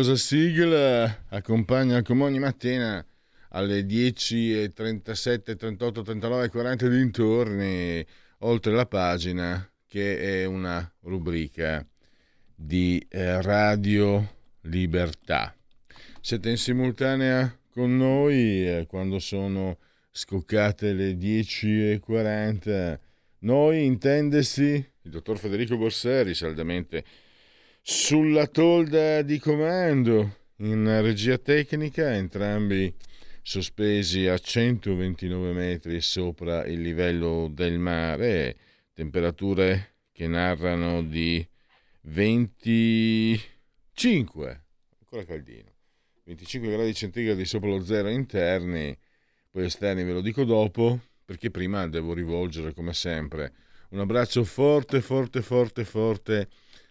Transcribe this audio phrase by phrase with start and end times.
[0.00, 3.04] Meravigliosa sigla accompagna come ogni mattina
[3.50, 8.06] alle 10.37, 38, 39, 40 dintorni,
[8.38, 11.86] oltre la pagina, che è una rubrica
[12.54, 15.54] di eh, Radio Libertà.
[16.20, 19.78] Siete in simultanea con noi eh, quando sono
[20.10, 22.98] scoccate le 10.40.
[23.40, 27.04] Noi, intendesi, il dottor Federico Borseri, saldamente
[27.80, 32.94] sulla tolda di comando in regia tecnica, entrambi
[33.42, 38.56] sospesi a 129 metri sopra il livello del mare,
[38.92, 41.46] temperature che narrano di
[42.02, 44.64] 25,
[44.98, 45.72] ancora caldino,
[46.24, 48.96] 25 gradi centigradi sopra lo zero interni,
[49.50, 53.52] poi esterni ve lo dico dopo, perché prima devo rivolgere come sempre
[53.90, 56.48] un abbraccio forte, forte, forte, forte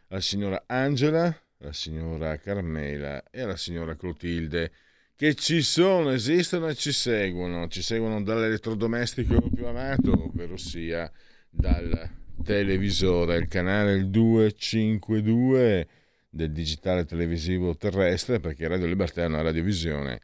[0.09, 4.71] alla signora Angela, alla signora Carmela e alla signora Clotilde
[5.15, 11.11] che ci sono, esistono e ci seguono, ci seguono dall'elettrodomestico più amato, ovvero sia
[11.49, 12.09] dal
[12.41, 15.87] televisore, il canale 252
[16.30, 20.21] del digitale televisivo terrestre, perché Radio Libertà è una radiovisione.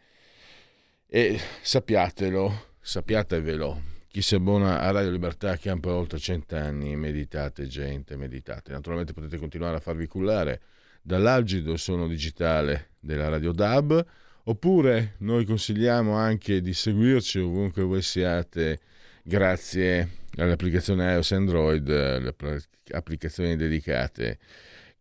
[1.08, 7.68] E sappiatelo, sappiatevelo, chi si abbona a Radio Libertà che ha po' oltre cent'anni, meditate
[7.68, 8.72] gente, meditate.
[8.72, 10.62] Naturalmente potete continuare a farvi cullare
[11.02, 14.06] dall'algido suono digitale della Radio DAB,
[14.44, 18.80] oppure noi consigliamo anche di seguirci ovunque voi siate
[19.22, 22.34] grazie all'applicazione iOS Android, le
[22.92, 24.40] applicazioni dedicate,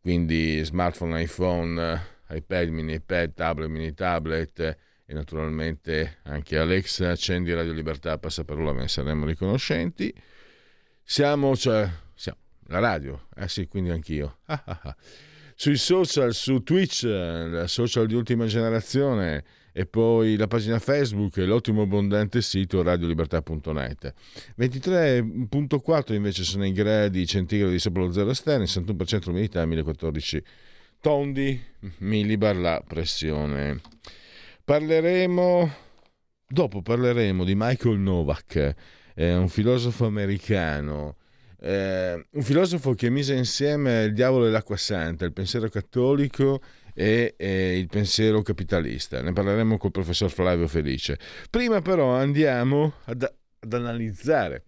[0.01, 7.72] quindi smartphone, iPhone, iPad, mini iPad, tablet, mini tablet, e naturalmente anche Alexa, accendi Radio
[7.72, 10.12] Libertà, passaparola, ve ne saremmo riconoscenti.
[11.03, 12.38] Siamo, cioè, siamo,
[12.69, 14.38] la radio, eh sì, quindi anch'io.
[15.56, 19.44] Sui social, su Twitch, social di ultima generazione
[19.76, 24.15] e poi la pagina Facebook e l'ottimo abbondante sito radiolibertà.net.
[24.59, 30.42] 23.4 invece sono i gradi centigradi sopra lo zero esterni, 61% umidità, 1014
[31.00, 31.60] tondi,
[31.98, 33.81] millibar la pressione.
[34.65, 35.75] Parleremo,
[36.49, 38.75] dopo parleremo di Michael Novak,
[39.15, 41.17] eh, un filosofo americano,
[41.61, 46.63] eh, un filosofo che mise insieme il diavolo e l'acqua santa, il pensiero cattolico
[46.95, 49.21] e, e, il pensiero capitalista.
[49.21, 51.19] Ne parleremo col professor Flavio Felice.
[51.51, 53.23] Prima però andiamo ad,
[53.59, 54.65] ad analizzare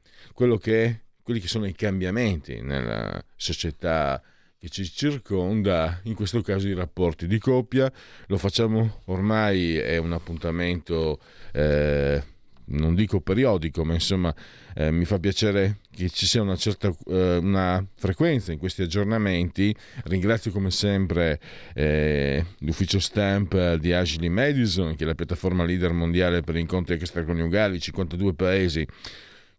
[0.61, 4.23] che, quelli che sono i cambiamenti nella società
[4.67, 7.91] che ci circonda, in questo caso i rapporti di coppia.
[8.27, 11.21] Lo facciamo ormai, è un appuntamento,
[11.53, 12.21] eh,
[12.67, 14.35] non dico periodico, ma insomma
[14.75, 19.75] eh, mi fa piacere che ci sia una certa eh, una frequenza in questi aggiornamenti.
[20.05, 21.39] Ringrazio come sempre
[21.73, 27.79] eh, l'ufficio stamp di Agili Madison, che è la piattaforma leader mondiale per incontri extraconiugali,
[27.79, 28.85] 52 paesi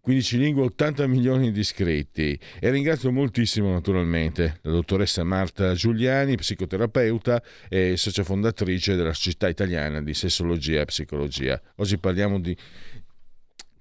[0.08, 2.40] 15 lingue, 80 milioni di iscritti.
[2.62, 10.02] E ringrazio moltissimo naturalmente la dottoressa Marta Giuliani, psicoterapeuta e socia fondatrice della Società Italiana
[10.02, 11.62] di Sessologia e Psicologia.
[11.76, 12.56] Oggi parliamo di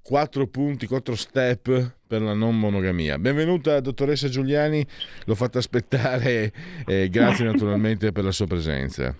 [0.03, 3.21] quattro punti, quattro step per la non monogamia.
[3.21, 4.85] Benvenuta dottoressa Giuliani,
[5.27, 6.53] l'ho fatta aspettare
[6.85, 9.17] e grazie naturalmente per la sua presenza.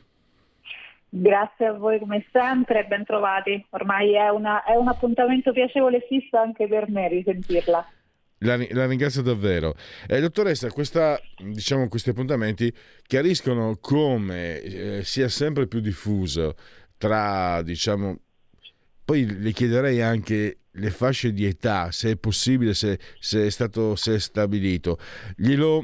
[1.19, 3.65] Grazie a voi come sempre, ben trovati.
[3.71, 7.89] Ormai è, una, è un appuntamento piacevole e fisso anche per me risentirla.
[8.41, 9.75] La, la ringrazio davvero.
[10.07, 12.71] Eh, dottoressa, questa, diciamo, questi appuntamenti
[13.07, 16.55] chiariscono come eh, sia sempre più diffuso
[16.99, 18.19] tra, diciamo,
[19.03, 23.97] poi le chiederei anche le fasce di età, se è possibile, se, se è stato
[23.97, 24.99] se è stabilito.
[25.35, 25.83] Glielo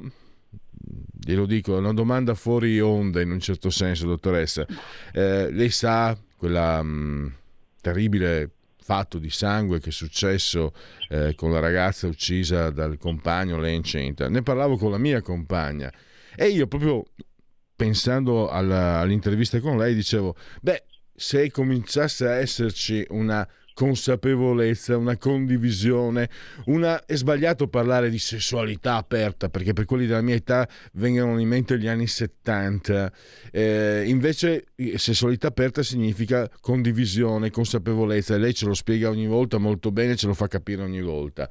[1.25, 4.67] glielo dico, è una domanda fuori onda in un certo senso, dottoressa.
[5.13, 7.27] Eh, lei sa quella mh, mm,
[7.81, 8.51] terribile
[8.83, 10.75] fatto di sangue che è successo
[11.09, 14.29] eh, con la ragazza uccisa dal compagno, lei incinta.
[14.29, 15.91] Ne parlavo con la mia compagna
[16.35, 17.05] e io proprio
[17.75, 20.85] pensando alla, all'intervista con lei dicevo, beh,
[21.15, 26.29] se cominciasse a esserci una consapevolezza, una condivisione,
[26.67, 27.05] una...
[27.05, 31.79] è sbagliato parlare di sessualità aperta perché per quelli della mia età vengono in mente
[31.79, 33.13] gli anni 70,
[33.51, 34.67] eh, invece
[34.97, 40.27] sessualità aperta significa condivisione, consapevolezza e lei ce lo spiega ogni volta molto bene, ce
[40.27, 41.49] lo fa capire ogni volta.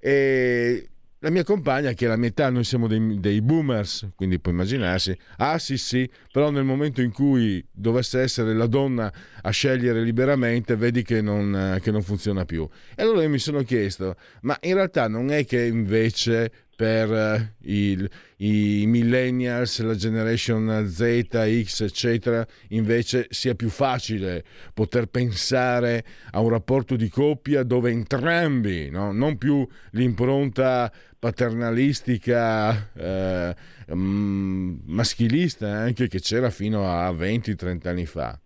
[0.00, 0.88] E
[1.20, 4.54] la mia compagna, che è la mia età, noi siamo dei, dei, boomers, quindi puoi
[4.54, 9.12] immaginarsi, ah sì sì, però nel momento in cui dovesse essere la donna
[9.42, 12.68] a scegliere liberamente, vedi che non, che non funziona più.
[12.94, 17.54] E allora io mi sono chiesto, ma in realtà non è che invece per eh,
[17.62, 26.38] il, i millennials, la generation Z, X, eccetera, invece sia più facile poter pensare a
[26.38, 29.10] un rapporto di coppia dove entrambi, no?
[29.10, 30.88] non più l'impronta
[31.18, 33.56] paternalistica eh,
[33.92, 38.38] mm, maschilista anche che c'era fino a 20-30 anni fa.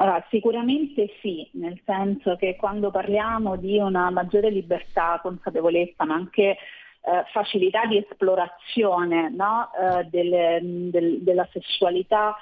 [0.00, 6.56] Allora, sicuramente sì, nel senso che quando parliamo di una maggiore libertà, consapevolezza, ma anche
[7.02, 9.70] eh, facilità di esplorazione no?
[9.72, 12.36] eh, del, del, della sessualità,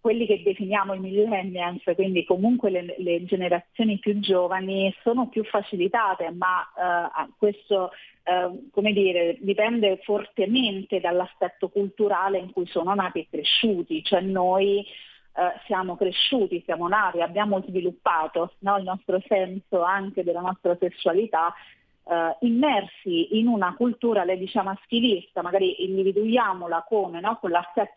[0.00, 6.30] quelli che definiamo i millennials, quindi comunque le, le generazioni più giovani, sono più facilitate,
[6.30, 7.90] ma eh, questo
[8.24, 14.84] eh, come dire, dipende fortemente dall'aspetto culturale in cui sono nati e cresciuti, cioè noi
[15.34, 21.54] Uh, siamo cresciuti, siamo nati, abbiamo sviluppato no, il nostro senso anche della nostra sessualità
[22.04, 27.50] eh, immersi in una cultura, lei dice maschilista, magari individuiaamola come no, con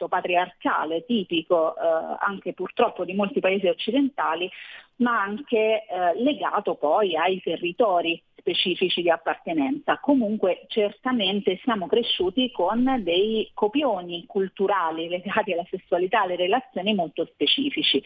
[0.08, 1.82] patriarcale tipico eh,
[2.20, 4.50] anche purtroppo di molti paesi occidentali,
[4.98, 9.98] ma anche eh, legato poi ai territori specifici di appartenenza.
[10.00, 18.02] Comunque certamente siamo cresciuti con dei copioni culturali legati alla sessualità, alle relazioni molto specifici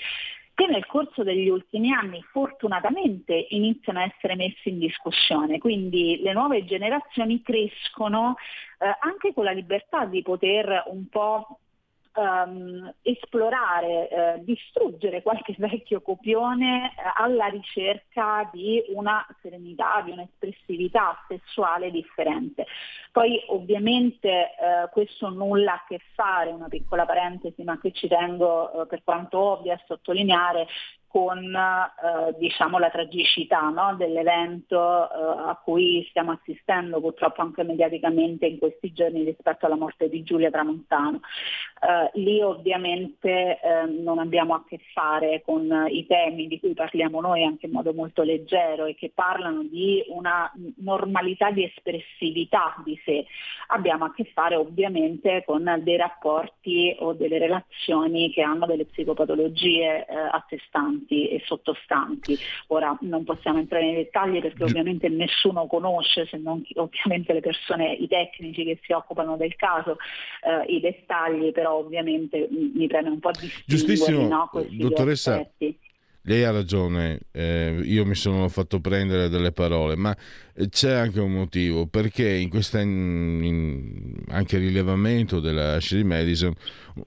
[0.54, 6.34] che nel corso degli ultimi anni fortunatamente iniziano a essere messi in discussione, quindi le
[6.34, 8.36] nuove generazioni crescono
[8.78, 11.60] eh, anche con la libertà di poter un po'
[12.16, 21.24] um, esplorare, eh, distruggere qualche vecchio copione eh, alla ricerca di una serenità, di un'espressività
[21.28, 22.66] sessuale differente.
[23.12, 28.86] Poi ovviamente eh, questo nulla a che fare, una piccola parentesi, ma che ci tengo
[28.88, 30.68] per quanto ovvio a sottolineare,
[31.10, 33.96] con eh, diciamo, la tragicità no?
[33.98, 40.08] dell'evento eh, a cui stiamo assistendo purtroppo anche mediaticamente in questi giorni rispetto alla morte
[40.08, 41.22] di Giulia Tramontano.
[41.82, 47.22] Eh, lì ovviamente eh, non abbiamo a che fare con i temi di cui parliamo
[47.22, 53.00] noi anche in modo molto leggero e che parlano di una normalità di espressività di
[53.04, 53.26] sé.
[53.70, 60.06] Abbiamo a che fare ovviamente con dei rapporti o delle relazioni che hanno delle psicopatologie
[60.06, 62.38] eh, a sé stanti stanti e sottostanti.
[62.68, 67.94] Ora non possiamo entrare nei dettagli perché ovviamente nessuno conosce, se non ovviamente le persone,
[67.94, 69.98] i tecnici che si occupano del caso,
[70.44, 75.36] eh, i dettagli, però ovviamente mi preme un po' di Giustissimo, no, dottoressa.
[75.36, 75.78] Aspetti.
[76.24, 80.16] Lei ha ragione, eh, io mi sono fatto prendere delle parole, ma
[80.54, 86.54] eh, c'è anche un motivo, perché in questo anche rilevamento della Shirley Madison,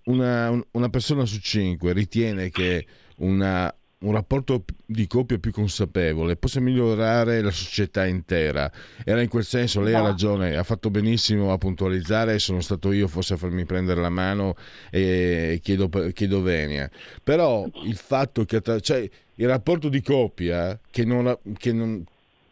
[0.04, 2.86] una, una persona su cinque ritiene che
[3.18, 8.70] una un rapporto di coppia più consapevole possa migliorare la società intera.
[9.04, 13.08] Era in quel senso, lei ha ragione, ha fatto benissimo a puntualizzare, sono stato io
[13.08, 14.56] forse a farmi prendere la mano
[14.90, 16.90] e chiedo, chiedo venia.
[17.22, 22.04] Però il fatto che cioè, il rapporto di coppia che non, che non,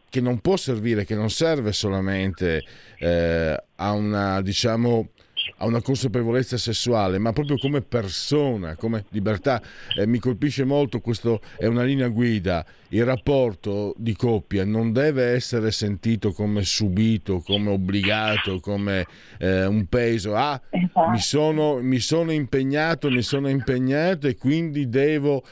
[0.08, 2.62] che non può servire, che non serve solamente
[2.98, 5.10] eh, a una, diciamo,
[5.62, 9.62] a una consapevolezza sessuale, ma proprio come persona, come libertà.
[9.96, 15.32] Eh, mi colpisce molto, questo è una linea guida, il rapporto di coppia non deve
[15.32, 19.06] essere sentito come subito, come obbligato, come
[19.38, 20.34] eh, un peso.
[20.34, 20.60] Ah,
[21.10, 25.44] mi sono, mi sono impegnato, mi sono impegnato e quindi devo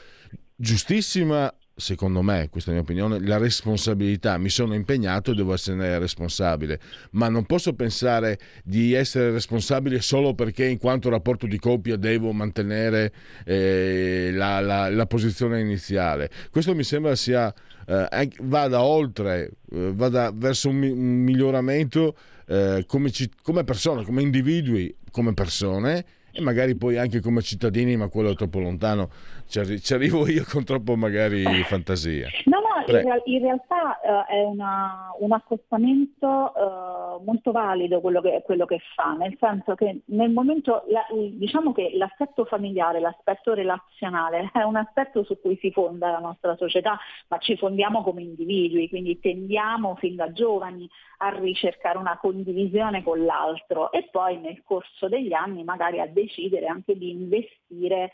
[0.55, 4.37] giustissima secondo me, questa è la mia opinione, la responsabilità.
[4.37, 6.79] Mi sono impegnato e devo essere responsabile,
[7.11, 12.31] ma non posso pensare di essere responsabile solo perché in quanto rapporto di coppia devo
[12.31, 13.11] mantenere
[13.45, 16.29] eh, la, la, la, posizione iniziale.
[16.51, 17.53] Questo mi sembra sia,
[17.87, 22.15] eh, vada oltre, eh, vada verso un, un miglioramento
[22.47, 27.95] eh, come, ci, come persone, come individui, come persone e magari poi anche come cittadini,
[27.97, 29.09] ma quello è troppo lontano,
[29.49, 32.27] ci, arrivo io con troppo magari fantasia.
[32.45, 38.21] No, no, in, real- in, realtà uh, è una, un accostamento uh, molto valido quello
[38.21, 43.55] che, quello che, fa, nel senso che nel momento, la, diciamo che l'aspetto familiare, l'aspetto
[43.55, 48.21] relazionale è un aspetto su cui si fonda la nostra società, ma ci fondiamo come
[48.21, 50.87] individui, quindi tendiamo fin da giovani
[51.21, 56.67] a ricercare una condivisione con l'altro e poi nel corso degli anni magari a decidere
[56.67, 58.11] anche di investire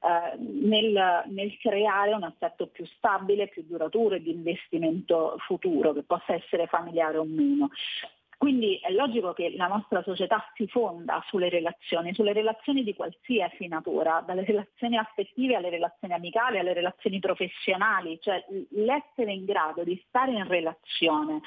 [0.00, 6.02] eh, nel, nel, creare un assetto più stabile, più duraturo e di investimento futuro, che
[6.02, 7.70] possa essere familiare o meno.
[8.38, 13.66] Quindi è logico che la nostra società si fonda sulle relazioni, sulle relazioni di qualsiasi
[13.66, 20.00] natura, dalle relazioni affettive alle relazioni amicali, alle relazioni professionali, cioè l'essere in grado di
[20.06, 21.40] stare in relazione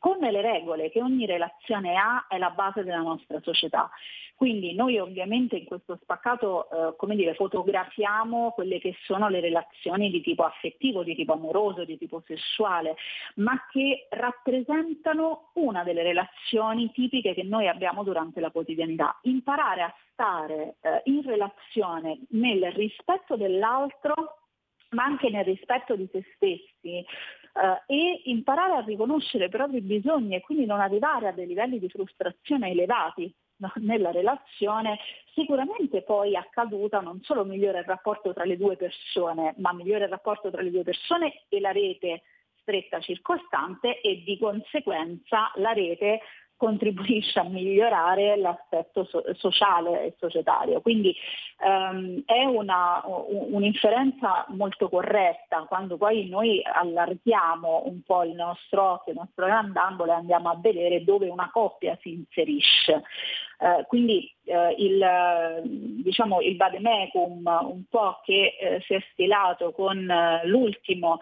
[0.00, 3.88] con le regole che ogni relazione ha è la base della nostra società.
[4.34, 10.22] Quindi noi ovviamente in questo spaccato eh, dire, fotografiamo quelle che sono le relazioni di
[10.22, 12.96] tipo affettivo, di tipo amoroso, di tipo sessuale,
[13.34, 19.18] ma che rappresentano una delle relazioni tipiche che noi abbiamo durante la quotidianità.
[19.24, 24.39] Imparare a stare eh, in relazione nel rispetto dell'altro
[24.90, 27.04] ma anche nel rispetto di se stessi,
[27.52, 31.80] Uh, e imparare a riconoscere i propri bisogni e quindi non arrivare a dei livelli
[31.80, 33.34] di frustrazione elevati
[33.80, 34.98] nella relazione,
[35.34, 40.10] sicuramente poi accaduta non solo migliora il rapporto tra le due persone, ma migliora il
[40.10, 42.22] rapporto tra le due persone e la rete
[42.60, 46.20] stretta circostante e di conseguenza la rete
[46.60, 50.82] contribuisce a migliorare l'aspetto so- sociale e societario.
[50.82, 51.16] Quindi
[51.58, 59.12] ehm, è una, un'inferenza molto corretta quando poi noi allarghiamo un po' il nostro occhio,
[59.12, 63.04] il nostro grandangolo e andiamo a vedere dove una coppia si inserisce.
[63.58, 65.62] Eh, quindi eh, il,
[66.02, 71.20] diciamo, il vademecum un po' che eh, si è stilato con eh, l'ultimo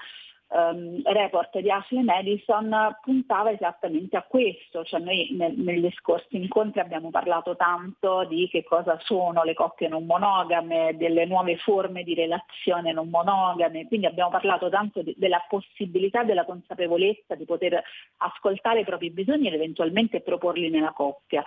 [0.49, 6.81] um, report di Ashley Madison puntava esattamente a questo, cioè noi ne, negli scorsi incontri
[6.81, 12.15] abbiamo parlato tanto di che cosa sono le coppie non monogame, delle nuove forme di
[12.15, 17.83] relazione non monogame, quindi abbiamo parlato tanto di, della possibilità, della consapevolezza di poter
[18.19, 21.45] ascoltare i propri bisogni ed eventualmente proporli nella coppia.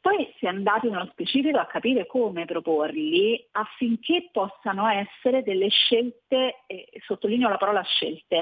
[0.00, 6.62] Poi si è andati nello specifico a capire come proporli affinché possano essere delle scelte,
[6.66, 8.41] e sottolineo la parola scelte,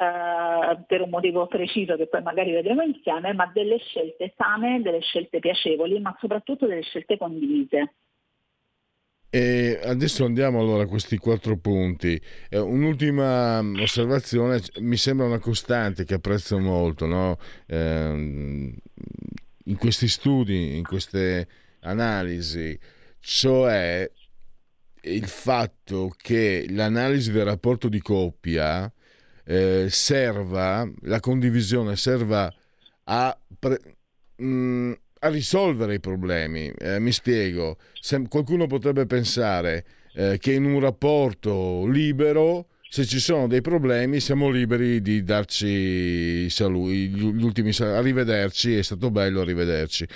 [0.00, 5.00] eh, per un motivo preciso che poi magari vedremo insieme, ma delle scelte sane, delle
[5.00, 7.94] scelte piacevoli, ma soprattutto delle scelte condivise.
[9.28, 12.18] E adesso andiamo allora a questi quattro punti.
[12.48, 17.36] Eh, un'ultima mm, osservazione, mi sembra una costante che apprezzo molto no?
[17.66, 18.74] eh,
[19.64, 21.46] in questi studi, in queste
[21.80, 22.76] analisi,
[23.20, 24.10] cioè
[25.02, 28.90] il fatto che l'analisi del rapporto di coppia
[29.50, 32.52] eh, serva, la condivisione serva
[33.04, 33.80] a, pre,
[34.36, 36.72] mh, mm, a risolvere i problemi.
[36.78, 43.18] Eh, mi spiego, Se, qualcuno potrebbe pensare eh, che in un rapporto libero se ci
[43.18, 49.10] sono dei problemi siamo liberi di darci i saluti, gli ultimi saluti, arrivederci, è stato
[49.10, 50.06] bello arrivederci.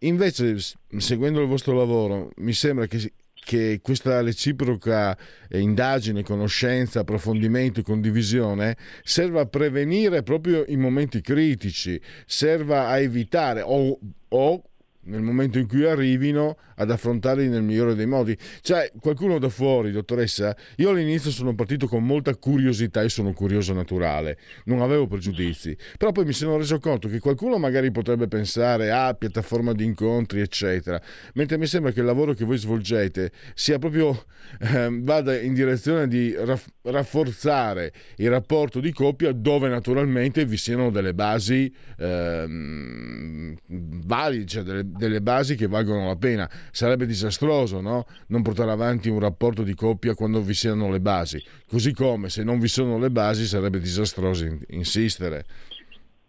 [0.00, 0.56] Invece,
[0.96, 3.12] seguendo il vostro lavoro, mi sembra che
[3.44, 5.16] che questa reciproca
[5.48, 12.98] eh, indagine, conoscenza, approfondimento e condivisione serva a prevenire proprio i momenti critici, serva a
[12.98, 13.98] evitare o,
[14.28, 14.62] o
[15.04, 18.36] nel momento in cui arrivino ad affrontarli nel migliore dei modi.
[18.60, 23.72] Cioè, qualcuno da fuori, dottoressa, io all'inizio sono partito con molta curiosità e sono curioso
[23.72, 28.90] naturale, non avevo pregiudizi, però poi mi sono reso conto che qualcuno magari potrebbe pensare
[28.90, 31.00] a ah, piattaforma di incontri, eccetera,
[31.34, 34.24] mentre mi sembra che il lavoro che voi svolgete sia proprio
[34.60, 40.90] eh, vada in direzione di raff- rafforzare il rapporto di coppia dove naturalmente vi siano
[40.90, 48.06] delle basi eh, valide, cioè delle, delle basi che valgono la pena sarebbe disastroso no?
[48.28, 52.44] non portare avanti un rapporto di coppia quando vi siano le basi, così come se
[52.44, 55.44] non vi sono le basi sarebbe disastroso insistere.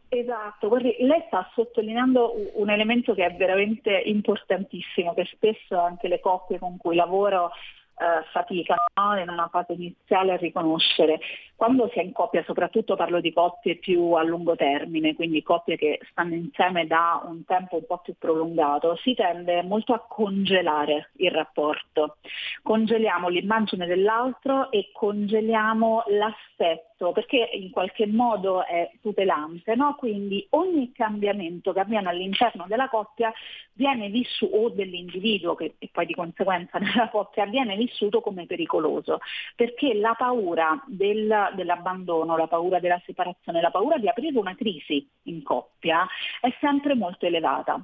[0.07, 6.19] Esatto, guardi, lei sta sottolineando un elemento che è veramente importantissimo, che spesso anche le
[6.19, 7.51] coppie con cui lavoro
[7.97, 9.19] eh, faticano no?
[9.19, 11.19] in una fase iniziale a riconoscere.
[11.55, 15.77] Quando si è in coppia, soprattutto parlo di coppie più a lungo termine, quindi coppie
[15.77, 21.11] che stanno insieme da un tempo un po' più prolungato, si tende molto a congelare
[21.17, 22.17] il rapporto.
[22.61, 29.95] Congeliamo l'immagine dell'altro e congeliamo l'aspetto, perché in qualche modo è tutelante, no?
[29.95, 33.31] quindi ogni cambiamento che avviene all'interno della coppia
[33.73, 39.19] viene vissuto, o dell'individuo che e poi di conseguenza nella coppia viene vissuto come pericoloso,
[39.55, 45.07] perché la paura del dell'abbandono, la paura della separazione, la paura di aprire una crisi
[45.23, 46.07] in coppia
[46.41, 47.83] è sempre molto elevata.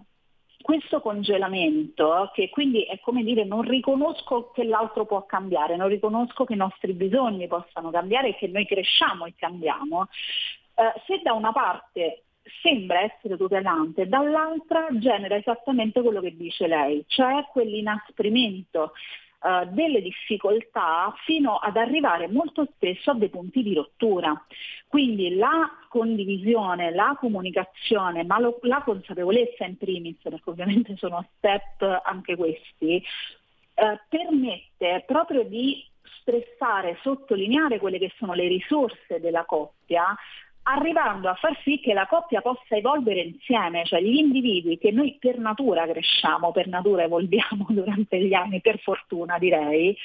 [0.62, 6.46] Questo congelamento, che quindi è come dire non riconosco che l'altro può cambiare, non riconosco
[6.46, 10.08] che i nostri bisogni possano cambiare e che noi cresciamo e cambiamo,
[10.76, 12.24] eh, se da una parte
[12.62, 18.94] sembra essere tutelante, dall'altra genera esattamente quello che dice lei, cioè quell'inasprimento
[19.42, 24.34] uh, delle difficoltà fino ad arrivare molto spesso a dei punti di rottura.
[24.88, 32.02] Quindi la condivisione, la comunicazione, ma lo, la consapevolezza in primis, perché ovviamente sono step
[32.04, 33.04] anche questi,
[33.76, 35.84] uh, permette proprio di
[36.20, 40.16] stressare, sottolineare quelle che sono le risorse della coppia,
[40.64, 45.18] arrivando a far sì che la coppia possa evolvere insieme, cioè gli individui che noi
[45.20, 49.96] per natura cresciamo, per natura evolviamo durante gli anni, per fortuna direi,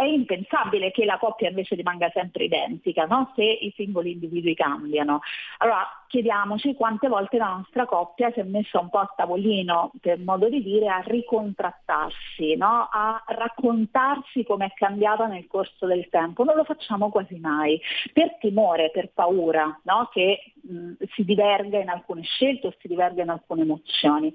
[0.00, 3.32] è impensabile che la coppia invece rimanga sempre identica, no?
[3.34, 5.20] se i singoli individui cambiano.
[5.58, 10.18] Allora chiediamoci quante volte la nostra coppia si è messa un po' a tavolino, per
[10.18, 12.88] modo di dire, a ricontrattarsi, no?
[12.90, 16.44] a raccontarsi come è cambiata nel corso del tempo.
[16.44, 17.78] Non lo facciamo quasi mai,
[18.14, 20.08] per timore, per paura no?
[20.10, 24.32] che mh, si diverga in alcune scelte o si diverga in alcune emozioni.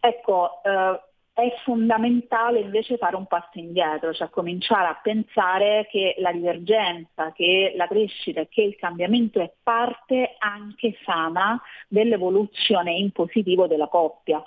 [0.00, 1.00] Ecco, eh,
[1.34, 7.74] è fondamentale invece fare un passo indietro, cioè cominciare a pensare che la divergenza, che
[7.76, 14.40] la crescita e che il cambiamento è parte anche sana dell'evoluzione in positivo della coppia.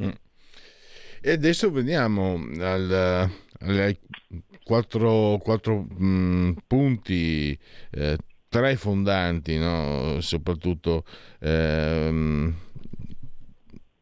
[0.00, 0.10] Mm.
[1.20, 3.28] E adesso veniamo al,
[3.58, 3.98] ai
[4.62, 7.58] quattro, quattro mh, mm, punti,
[7.90, 8.16] eh,
[8.48, 10.20] tre fondanti, no?
[10.20, 11.04] soprattutto
[11.40, 12.54] ehm,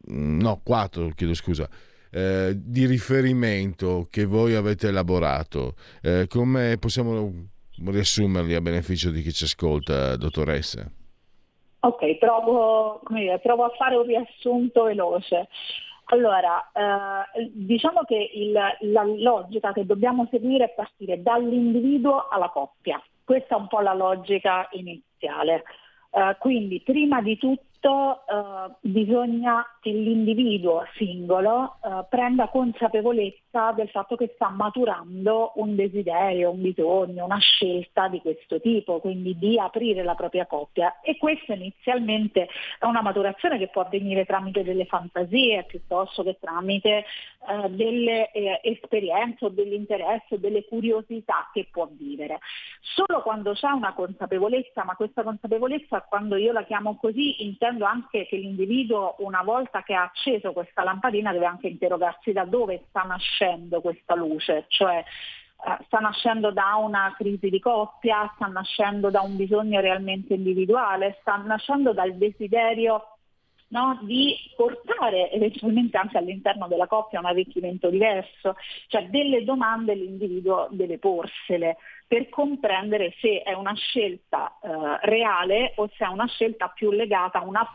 [0.06, 1.68] no, quattro, chiedo scusa,
[2.10, 5.74] eh, di riferimento che voi avete elaborato.
[6.02, 7.32] Eh, come possiamo
[7.84, 10.90] riassumerli a beneficio di chi ci ascolta, dottoressa?
[11.80, 15.48] Ok, provo, dire, provo a fare un riassunto veloce.
[16.06, 23.02] Allora, eh, diciamo che il, la logica che dobbiamo seguire è partire dall'individuo alla coppia.
[23.24, 25.64] Questa è un po' la logica iniziale.
[26.10, 34.16] Uh, quindi prima di tutto uh, bisogna che l'individuo singolo uh, prenda consapevolezza del fatto
[34.16, 40.02] che sta maturando un desiderio, un bisogno, una scelta di questo tipo, quindi di aprire
[40.02, 41.00] la propria coppia.
[41.00, 47.04] E questa inizialmente è una maturazione che può avvenire tramite delle fantasie piuttosto che tramite
[47.48, 52.38] uh, delle eh, esperienze o degli interessi o delle curiosità che può vivere.
[52.80, 58.26] Solo quando c'è una consapevolezza, ma questa consapevolezza quando io la chiamo così intendo anche
[58.26, 63.02] che l'individuo una volta che ha acceso questa lampadina deve anche interrogarsi da dove sta
[63.02, 69.22] nascendo questa luce, cioè eh, sta nascendo da una crisi di coppia, sta nascendo da
[69.22, 73.06] un bisogno realmente individuale, sta nascendo dal desiderio
[73.68, 78.56] no, di portare eventualmente anche all'interno della coppia un arricchimento diverso,
[78.88, 81.78] cioè delle domande l'individuo deve porsele
[82.12, 84.68] per comprendere se è una scelta eh,
[85.06, 87.66] reale o se è una scelta più legata a una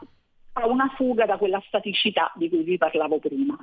[0.66, 3.56] una fuga da quella staticità di cui vi parlavo prima.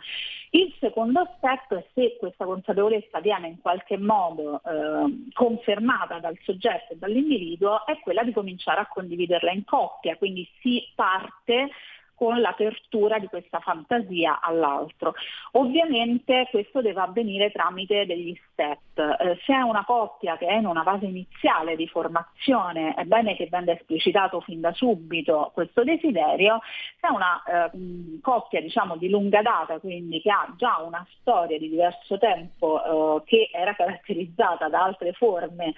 [0.50, 6.92] Il secondo step è se questa consapevolezza viene in qualche modo eh, confermata dal soggetto
[6.92, 11.70] e dall'individuo, è quella di cominciare a condividerla in coppia, quindi si parte
[12.14, 15.14] con l'apertura di questa fantasia all'altro.
[15.52, 18.78] Ovviamente questo deve avvenire tramite degli step.
[18.96, 23.34] Eh, se è una coppia che è in una fase iniziale di formazione, è bene
[23.34, 26.60] che venga esplicitato fin da subito questo desiderio,
[27.00, 31.58] se è una eh, coppia diciamo di lunga data, quindi che ha già una storia
[31.58, 35.74] di diverso tempo eh, che era caratterizzata da altre forme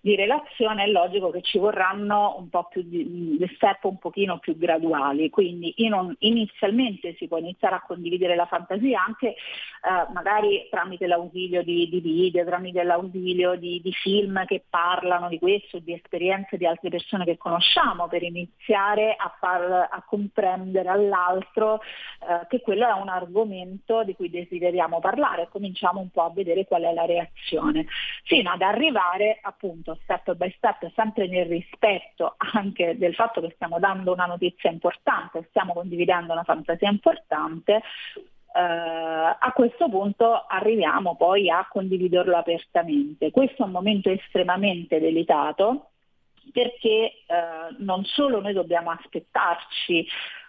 [0.00, 4.38] di relazione, è logico che ci vorranno un po' più di, di step un pochino
[4.38, 5.30] più graduali.
[5.30, 11.62] Quindi in, inizialmente si può iniziare a condividere la fantasia anche eh, magari tramite l'ausilio
[11.62, 16.66] di, di, video, tramite l'ausilio di, di, film che parlano di questo, di esperienze di
[16.66, 22.92] altre persone che conosciamo per iniziare a, far, a comprendere all'altro eh, che quello è
[22.92, 25.42] un argomento di cui desideriamo parlare.
[25.42, 27.86] E cominciamo un po' a vedere qual è la reazione,
[28.24, 33.78] fino ad arrivare appunto step by step, sempre nel rispetto anche del fatto che stiamo
[33.78, 37.82] dando una notizia importante, stiamo stiamo condividendo una fantasia importante,
[38.50, 43.30] Uh, a questo punto arriviamo poi a condividerlo apertamente.
[43.30, 45.90] Questo è un momento estremamente delicato
[46.50, 50.04] perché uh, non solo noi dobbiamo aspettarci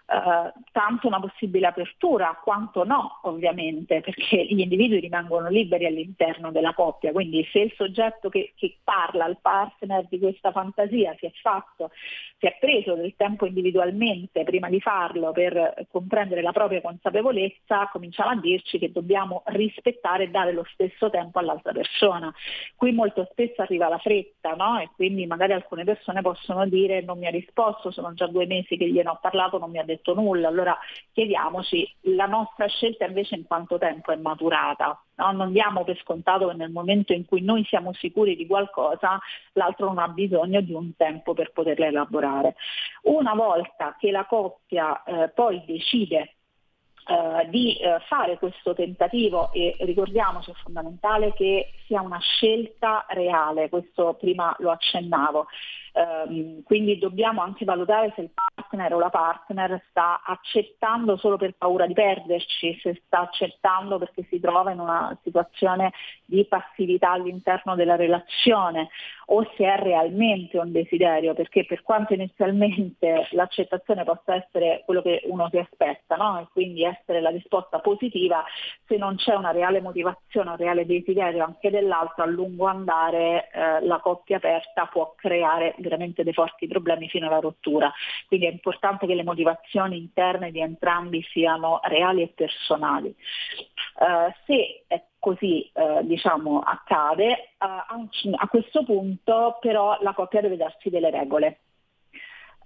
[0.10, 6.74] eh, tanto una possibile apertura quanto no, ovviamente, perché gli individui rimangono liberi all'interno della
[6.74, 11.32] coppia, quindi se il soggetto che, che parla al partner di questa fantasia si è
[11.41, 11.91] fatto,
[12.39, 18.32] si è preso del tempo individualmente prima di farlo per comprendere la propria consapevolezza, cominciamo
[18.32, 22.34] a dirci che dobbiamo rispettare e dare lo stesso tempo all'altra persona.
[22.76, 24.80] Qui molto spesso arriva la fretta no?
[24.80, 28.76] e quindi magari alcune persone possono dire non mi ha risposto, sono già due mesi
[28.76, 30.47] che gliene ho parlato, non mi ha detto nulla.
[30.47, 30.77] Allora
[31.12, 35.01] chiediamoci la nostra scelta invece in quanto tempo è maturata.
[35.15, 35.31] No?
[35.31, 39.19] Non diamo per scontato che nel momento in cui noi siamo sicuri di qualcosa,
[39.53, 42.55] l'altro non ha bisogno di un tempo per poterla elaborare.
[43.03, 46.35] Una volta che la coppia eh, poi decide
[47.10, 53.67] eh, di eh, fare questo tentativo e ricordiamoci è fondamentale che sia una scelta reale,
[53.67, 55.48] questo prima lo accennavo,
[55.93, 61.56] eh, quindi dobbiamo anche valutare se il partner o la partner sta accettando solo per
[61.58, 65.91] paura di perderci, se sta accettando perché si trova in una situazione
[66.26, 68.89] di passività all'interno della relazione
[69.32, 75.22] o se è realmente un desiderio, perché per quanto inizialmente l'accettazione possa essere quello che
[75.26, 76.39] uno si aspetta, no?
[76.39, 78.43] e quindi essere la risposta positiva,
[78.85, 83.81] se non c'è una reale motivazione, un reale desiderio anche dell'altro, a lungo andare eh,
[83.85, 87.91] la coppia aperta può creare veramente dei forti problemi fino alla rottura.
[88.27, 93.15] Quindi è importante che le motivazioni interne di entrambi siano reali e personali.
[93.99, 100.57] Uh, se è così eh, diciamo, accade, eh, a questo punto però la coppia deve
[100.57, 101.59] darsi delle regole.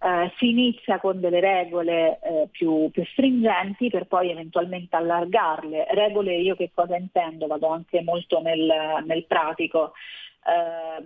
[0.03, 5.87] Eh, si inizia con delle regole eh, più, più, stringenti per poi eventualmente allargarle.
[5.91, 7.47] Regole io che cosa intendo?
[7.47, 9.93] Vado anche molto nel, nel pratico.
[10.45, 11.03] Eh,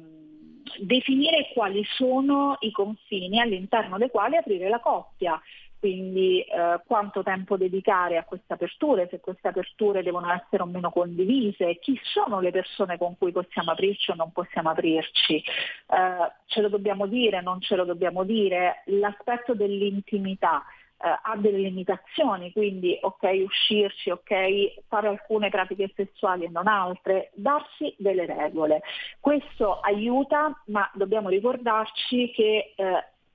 [0.80, 5.40] definire quali sono i confini all'interno dei quali aprire la coppia
[5.80, 10.90] quindi eh, quanto tempo dedicare a queste aperture, se queste aperture devono essere o meno
[10.90, 16.62] condivise, chi sono le persone con cui possiamo aprirci o non possiamo aprirci, eh, ce
[16.62, 20.64] lo dobbiamo dire, non ce lo dobbiamo dire, l'aspetto dell'intimità.
[21.00, 27.30] Uh, ha delle limitazioni, quindi ok uscirci, ok fare alcune pratiche sessuali e non altre,
[27.36, 28.82] darsi delle regole.
[29.20, 32.84] Questo aiuta, ma dobbiamo ricordarci che uh,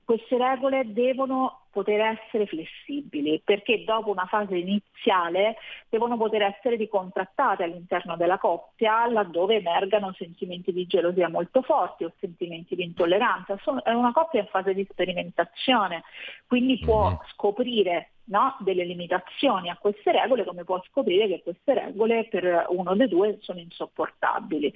[0.05, 5.55] queste regole devono poter essere flessibili, perché dopo una fase iniziale
[5.89, 12.13] devono poter essere ricontrattate all'interno della coppia laddove emergano sentimenti di gelosia molto forti o
[12.19, 13.59] sentimenti di intolleranza.
[13.83, 16.03] È una coppia in fase di sperimentazione,
[16.47, 17.17] quindi può mm-hmm.
[17.33, 22.95] scoprire no, delle limitazioni a queste regole come può scoprire che queste regole per uno
[22.95, 24.73] dei due sono insopportabili.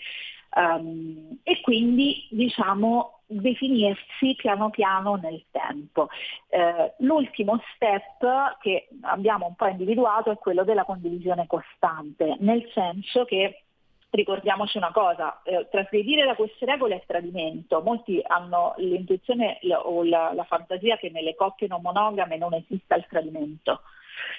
[0.56, 6.08] Um, e quindi diciamo definirsi piano piano nel tempo.
[6.48, 13.26] Eh, l'ultimo step che abbiamo un po' individuato è quello della condivisione costante, nel senso
[13.26, 13.67] che
[14.10, 17.82] ricordiamoci una cosa, eh, trasgredire da queste regole è tradimento.
[17.82, 23.06] Molti hanno l'intuizione o la, la fantasia che nelle coppie non monogame non esista il
[23.08, 23.82] tradimento.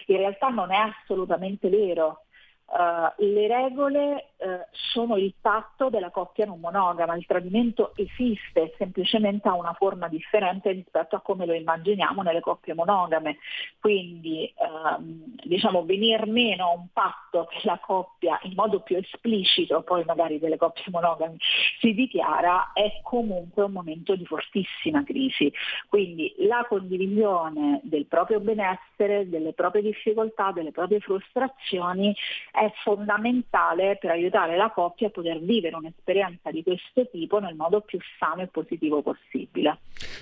[0.06, 2.24] In realtà non è assolutamente vero.
[2.70, 9.48] Uh, le regole uh, sono il patto della coppia non monogama, il tradimento esiste, semplicemente
[9.48, 13.38] ha una forma differente rispetto a come lo immaginiamo nelle coppie monogame.
[13.80, 19.80] Quindi um, diciamo venir meno a un patto che la coppia in modo più esplicito,
[19.80, 21.36] poi magari delle coppie monogame,
[21.80, 25.50] si dichiara, è comunque un momento di fortissima crisi.
[25.88, 32.14] Quindi la condivisione del proprio benessere, delle proprie difficoltà, delle proprie frustrazioni
[32.58, 37.80] è fondamentale per aiutare la coppia a poter vivere un'esperienza di questo tipo nel modo
[37.80, 39.78] più sano e positivo possibile.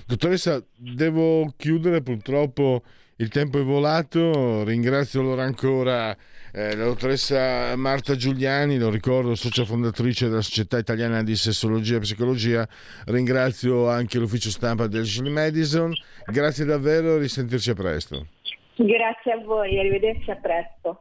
[0.07, 2.83] Dottoressa, devo chiudere purtroppo.
[3.19, 6.15] Il tempo è volato, ringrazio allora ancora
[6.53, 12.01] eh, la dottoressa Marta Giuliani, lo ricordo, socia fondatrice della Società Italiana di Sessologia e
[12.01, 12.69] Psicologia,
[13.07, 15.95] ringrazio anche l'ufficio stampa del Gini Madison,
[16.27, 18.27] grazie davvero, risentirci a presto.
[18.77, 21.01] Grazie a voi, arrivederci a presto.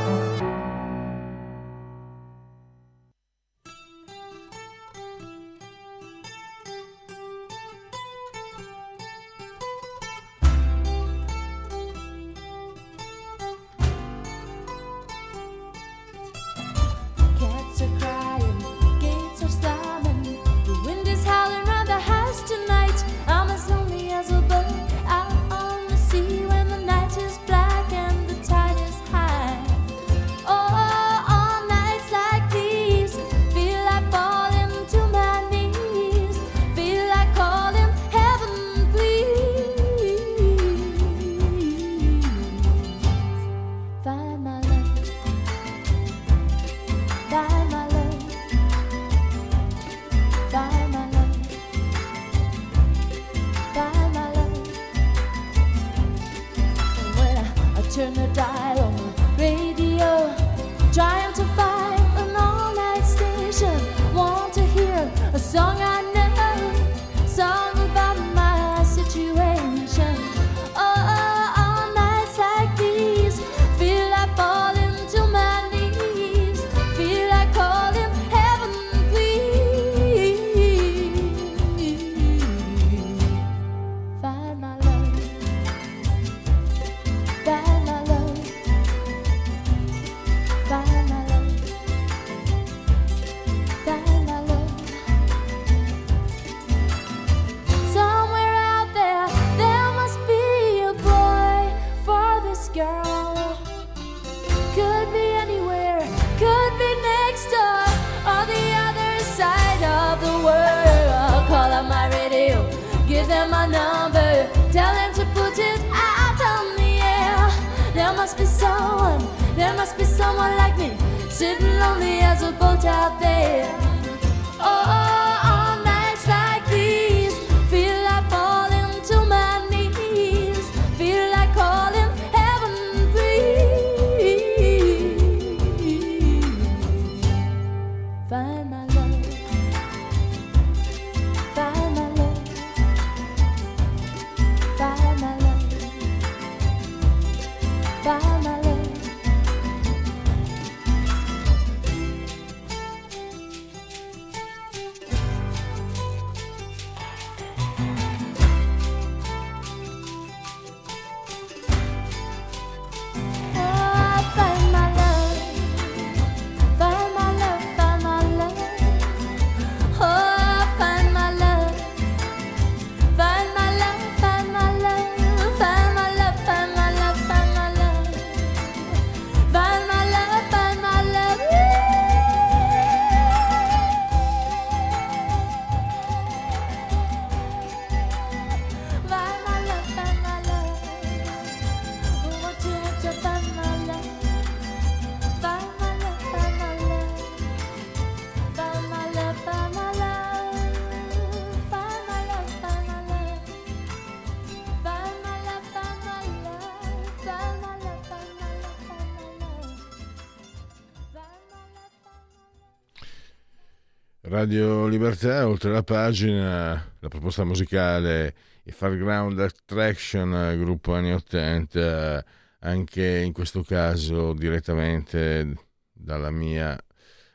[214.41, 222.25] Radio Libertà, oltre la pagina, la proposta musicale i Farground Attraction, gruppo anni 80,
[222.61, 225.53] anche in questo caso direttamente
[225.93, 226.75] dalla mia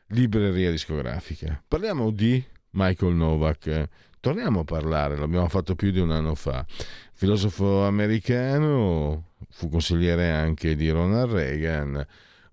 [0.09, 1.63] libreria discografica.
[1.69, 3.89] Parliamo di Michael Novak.
[4.19, 6.67] Torniamo a parlare, l'abbiamo fatto più di un anno fa.
[7.13, 12.05] Filosofo americano, fu consigliere anche di Ronald Reagan,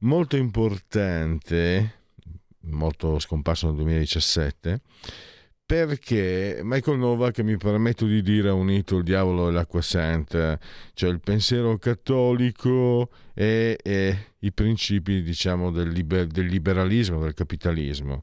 [0.02, 2.02] molto importante
[2.64, 4.82] morto scomparso nel 2017,
[5.66, 10.60] perché Michael Novak, mi permetto di dire, ha unito il diavolo e l'acqua santa,
[10.94, 18.22] cioè il pensiero cattolico e, e i principi diciamo, del, liber, del liberalismo, del capitalismo.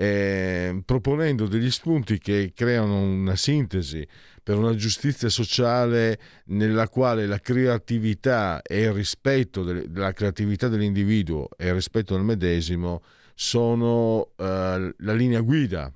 [0.00, 4.06] Eh, proponendo degli spunti che creano una sintesi
[4.44, 11.66] per una giustizia sociale nella quale la creatività e il rispetto della creatività dell'individuo e
[11.66, 13.02] il rispetto del medesimo
[13.40, 15.92] sono uh, la linea guida.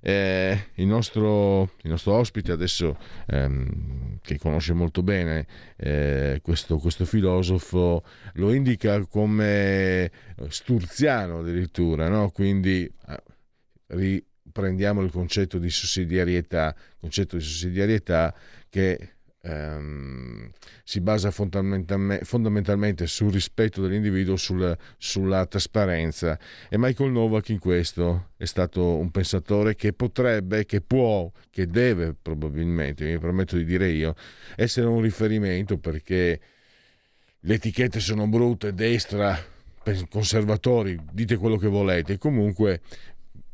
[0.00, 7.04] Eh, il, nostro, il, nostro, ospite adesso, ehm, che conosce molto bene eh, questo, questo,
[7.04, 8.02] filosofo,
[8.34, 10.10] lo indica come
[10.48, 12.30] sturziano addirittura, no?
[12.30, 13.22] quindi eh,
[13.88, 18.34] riprendiamo il concetto di sussidiarietà, concetto di sussidiarietà
[18.70, 20.50] che ehm,
[20.84, 26.38] si basa fondamentalmente, fondamentalmente, sul rispetto dell'individuo, sul, sulla trasparenza.
[26.68, 32.14] E Michael Novak in questo è stato un pensatore che potrebbe, che può, che deve
[32.20, 34.14] probabilmente, mi permetto di dire io,
[34.56, 36.40] essere un riferimento perché
[37.40, 39.38] le etichette sono brutte, destra,
[40.08, 42.18] conservatori, dite quello che volete.
[42.18, 42.80] Comunque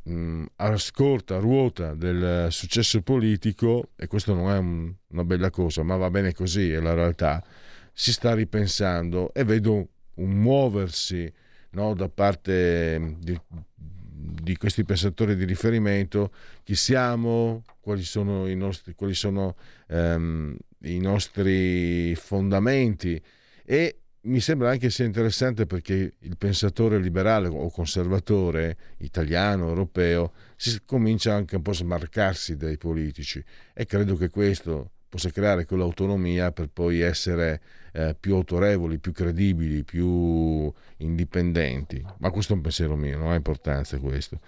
[0.06, 5.82] mh, a scorta, ruota del successo politico, e questo non è un, una bella cosa,
[5.82, 7.44] ma va bene così, è la realtà,
[7.92, 11.32] si sta ripensando e vedo un muoversi
[11.70, 13.38] no, da parte di,
[13.74, 19.56] di, questi pensatori di riferimento, chi siamo, quali sono i nostri, quali sono,
[19.88, 23.20] um, i nostri fondamenti
[23.64, 30.80] e mi sembra anche sia interessante perché il pensatore liberale o conservatore italiano, europeo, si
[30.84, 36.52] comincia anche un po' a smarcarsi dai politici e credo che questo possa creare quell'autonomia
[36.52, 37.60] per poi essere
[37.92, 42.04] eh, più autorevoli, più credibili, più indipendenti.
[42.18, 44.40] Ma questo è un pensiero mio, non ha importanza questo.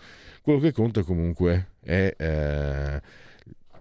[0.42, 3.00] Quello che conta comunque è eh,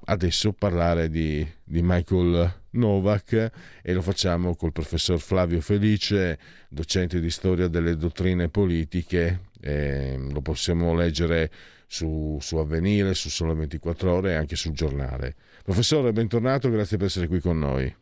[0.06, 6.38] adesso parlare di, di, Michael Novak e lo facciamo col professor Flavio Felice,
[6.70, 9.42] docente di storia delle dottrine politiche.
[9.62, 11.50] lo possiamo leggere
[11.88, 15.36] su, su Avvenire, su Sole 24 Ore e anche sul giornale.
[15.64, 17.94] Professore, bentornato, grazie per essere qui con noi.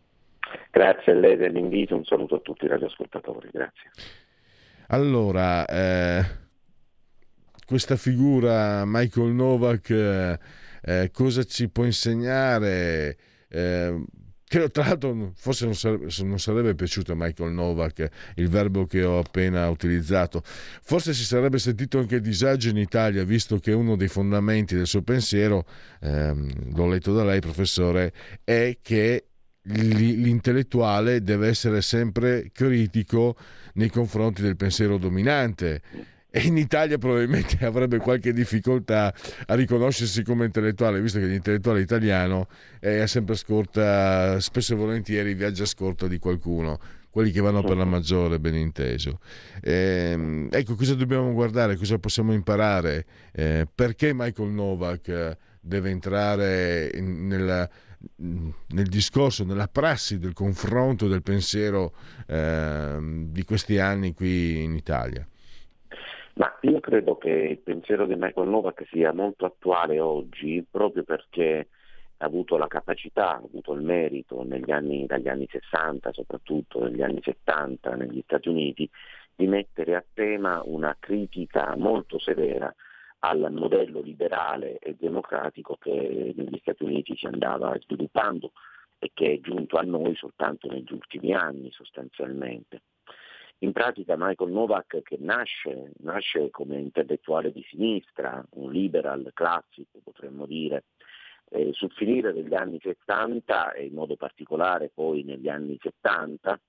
[0.71, 3.89] Grazie a lei dell'invito, un saluto a tutti i radioascoltatori, grazie.
[4.87, 6.23] Allora, eh,
[7.65, 9.89] questa figura Michael Novak...
[9.89, 10.39] Eh,
[10.87, 13.17] eh, cosa ci può insegnare.
[13.49, 14.03] Eh,
[14.47, 19.03] che tra l'altro forse non sarebbe, non sarebbe, piaciuto a Michael Novak il verbo che
[19.03, 20.43] ho appena utilizzato.
[20.45, 25.01] Forse si sarebbe sentito anche disagio in Italia, visto che uno dei fondamenti del suo
[25.01, 25.65] pensiero,
[26.01, 29.25] ehm, l'ho letto da lei professore, è che
[29.67, 33.35] l'intellettuale deve essere sempre critico
[33.73, 35.81] nei confronti del pensiero dominante
[36.35, 39.13] e in Italia probabilmente avrebbe qualche difficoltà
[39.45, 45.63] a riconoscersi come intellettuale, visto che l'intellettuale italiano è sempre scorta, spesso e volentieri viaggia
[45.63, 46.77] a scorta di qualcuno,
[47.09, 49.19] quelli che vanno per la maggiore, ben inteso.
[49.61, 57.69] Eh, ecco, cosa dobbiamo guardare, cosa possiamo imparare, eh, perché Michael Novak deve entrare nella,
[58.17, 61.93] nel discorso, nella prassi del confronto del pensiero
[62.27, 62.97] eh,
[63.29, 65.25] di questi anni qui in Italia?
[66.37, 71.69] Ma io credo che il pensiero di Michael Novak sia molto attuale oggi proprio perché
[72.17, 77.21] ha avuto la capacità, ha avuto il merito anni, dagli anni 60, soprattutto negli anni
[77.21, 78.89] 70 negli Stati Uniti,
[79.33, 82.73] di mettere a tema una critica molto severa
[83.19, 88.51] al modello liberale e democratico che negli Stati Uniti si andava sviluppando
[88.99, 92.81] e che è giunto a noi soltanto negli ultimi anni sostanzialmente.
[93.65, 100.45] In pratica Michael Novak che nasce, nasce come intellettuale di sinistra, un liberal classico potremmo
[100.45, 100.83] dire,
[101.49, 106.61] eh, sul finire degli anni 70 e in modo particolare poi negli anni 70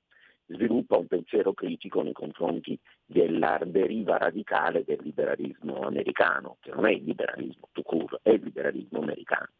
[0.47, 6.93] sviluppa un pensiero critico nei confronti della deriva radicale del liberalismo americano, che non è
[6.93, 9.51] il liberalismo tout court, è il liberalismo americano,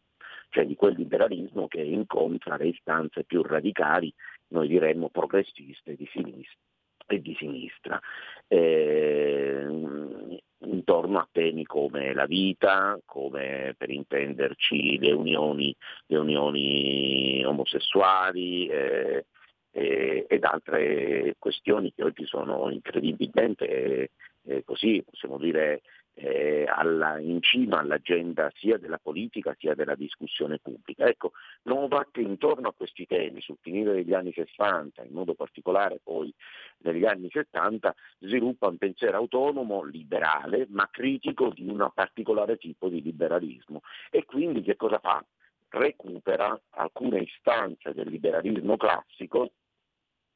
[0.49, 4.11] cioè di quel liberalismo che incontra le istanze più radicali,
[4.47, 6.65] noi diremmo progressiste di sinistra
[7.07, 7.99] e di sinistra,
[8.47, 9.65] eh,
[10.59, 15.75] intorno a temi come la vita, come per intenderci le unioni,
[16.07, 19.25] le unioni omosessuali eh,
[19.71, 24.11] eh, ed altre questioni che oggi sono incredibilmente
[24.43, 25.81] eh, così, possiamo dire,
[26.19, 31.05] eh, alla, in cima all'agenda sia della politica sia della discussione pubblica.
[31.05, 36.33] Ecco, Novak intorno a questi temi, sul finire degli anni 60, in modo particolare poi
[36.79, 43.01] negli anni 70, sviluppa un pensiero autonomo, liberale, ma critico di un particolare tipo di
[43.01, 43.81] liberalismo.
[44.09, 45.23] E quindi che cosa fa?
[45.69, 49.51] Recupera alcune istanze del liberalismo classico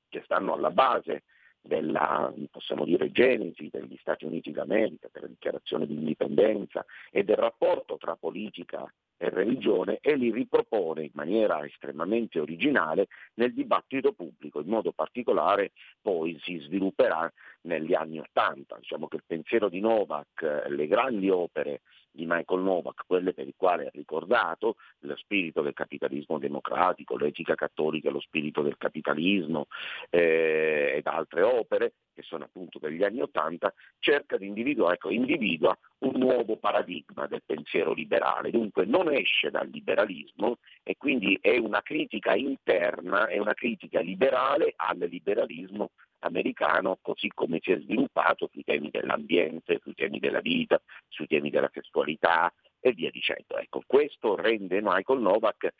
[0.09, 1.23] che stanno alla base
[1.61, 7.97] della, possiamo dire, genesi degli Stati Uniti d'America, della dichiarazione di indipendenza e del rapporto
[7.97, 14.67] tra politica e religione e li ripropone in maniera estremamente originale nel dibattito pubblico, in
[14.67, 15.71] modo particolare
[16.01, 18.77] poi si svilupperà negli anni Ottanta.
[18.77, 23.53] Diciamo che il pensiero di Novak, le grandi opere di Michael Novak, quelle per le
[23.55, 29.67] quali ha ricordato lo spirito del capitalismo democratico, l'etica cattolica lo spirito del capitalismo
[30.09, 35.77] eh, ed altre opere che sono appunto degli anni Ottanta, cerca di individuare, ecco, individua
[35.99, 41.81] un nuovo paradigma del pensiero liberale, dunque non esce dal liberalismo e quindi è una
[41.81, 48.63] critica interna, è una critica liberale al liberalismo americano così come si è sviluppato sui
[48.63, 53.57] temi dell'ambiente, sui temi della vita, sui temi della sessualità e via dicendo.
[53.57, 55.73] Ecco, questo rende Michael Novak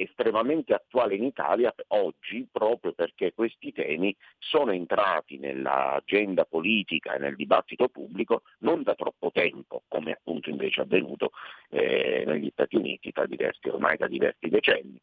[0.00, 7.34] estremamente attuale in Italia oggi proprio perché questi temi sono entrati nell'agenda politica e nel
[7.34, 11.32] dibattito pubblico non da troppo tempo, come appunto invece è avvenuto
[11.70, 15.00] eh, negli Stati Uniti da diversi, ormai da diversi decenni.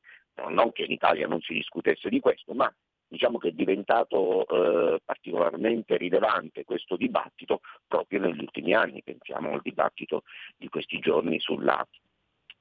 [0.47, 2.73] Non che in Italia non si discutesse di questo, ma
[3.07, 9.61] diciamo che è diventato eh, particolarmente rilevante questo dibattito proprio negli ultimi anni, pensiamo al
[9.61, 10.23] dibattito
[10.57, 11.85] di questi giorni sulla,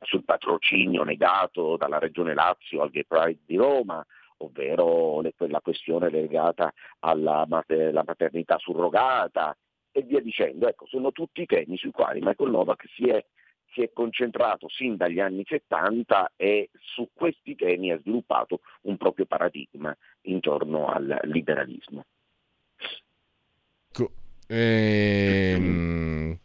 [0.01, 4.05] sul patrocinio negato dalla Regione Lazio al Gay Pride di Roma,
[4.39, 9.57] ovvero le, la questione legata alla mater, maternità surrogata
[9.91, 10.69] e via dicendo.
[10.69, 13.25] Ecco, sono tutti temi sui quali Michael Novak si è
[13.75, 19.27] si è concentrato sin dagli anni 70 e su questi temi ha sviluppato un proprio
[19.27, 22.05] paradigma intorno al liberalismo.
[23.93, 24.13] Co-
[24.47, 26.39] ehm,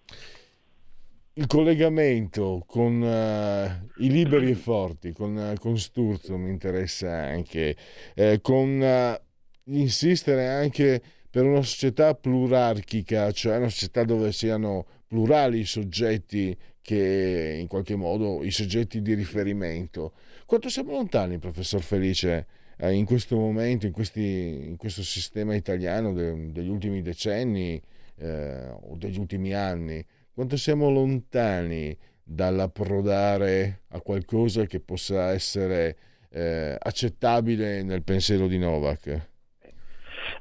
[1.33, 7.75] il collegamento con uh, i liberi e forti, con, uh, con Sturzo mi interessa anche,
[8.15, 15.59] eh, con uh, insistere anche per una società plurarchica, cioè una società dove siano plurali
[15.59, 20.13] i soggetti che in qualche modo i soggetti di riferimento.
[20.45, 22.45] Quanto siamo lontani, professor Felice,
[22.77, 27.81] eh, in questo momento, in, questi, in, questo sistema italiano de, degli ultimi decenni
[28.17, 30.05] eh, o degli ultimi anni?
[30.31, 35.97] Quanto siamo lontani dall'approdare a qualcosa che possa essere
[36.29, 39.27] eh, accettabile nel pensiero di Novak?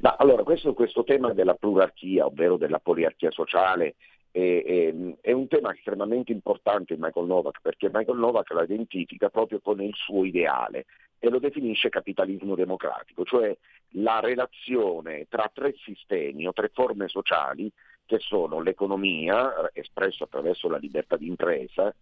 [0.00, 3.94] Ma allora, questo, questo tema della plurarchia, ovvero della poliarchia sociale,
[4.30, 9.28] è, è, è, un tema estremamente importante in Michael Novak perché Michael Novak la identifica
[9.28, 10.86] proprio con il suo ideale,
[11.18, 13.56] e lo definisce capitalismo democratico, cioè
[13.92, 17.70] la relazione tra tre sistemi o tre forme sociali
[18.06, 21.94] che sono l'economia, espressa attraverso la libertà di impresa,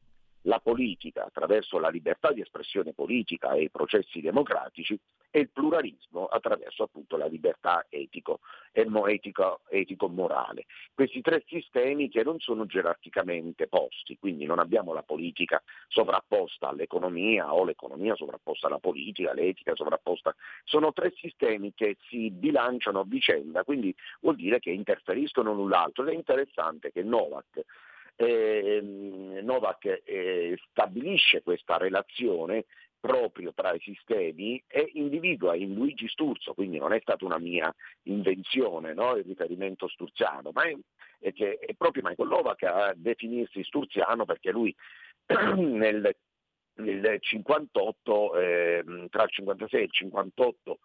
[0.42, 4.98] la politica attraverso la libertà di espressione politica e i processi democratici
[5.36, 8.40] e il pluralismo attraverso appunto la libertà etico
[8.72, 10.64] etico, etico-morale.
[10.94, 17.52] Questi tre sistemi che non sono gerarchicamente posti, quindi non abbiamo la politica sovrapposta all'economia
[17.52, 20.34] o l'economia sovrapposta alla politica, l'etica sovrapposta,
[20.64, 26.02] sono tre sistemi che si bilanciano a vicenda, quindi vuol dire che interferiscono l'un l'altro
[26.02, 27.62] ed è interessante che Novak
[28.16, 28.80] eh,
[29.42, 32.64] Novak eh, stabilisce questa relazione
[33.06, 37.72] proprio tra i sistemi e individua in Luigi Sturzo, quindi non è stata una mia
[38.02, 39.14] invenzione no?
[39.14, 40.76] il riferimento sturziano, ma è,
[41.20, 44.74] è, che è proprio Michael Novak a definirsi sturziano perché lui
[45.56, 46.16] nel,
[46.74, 50.78] nel 58, eh, tra il 56 e il 58 eh,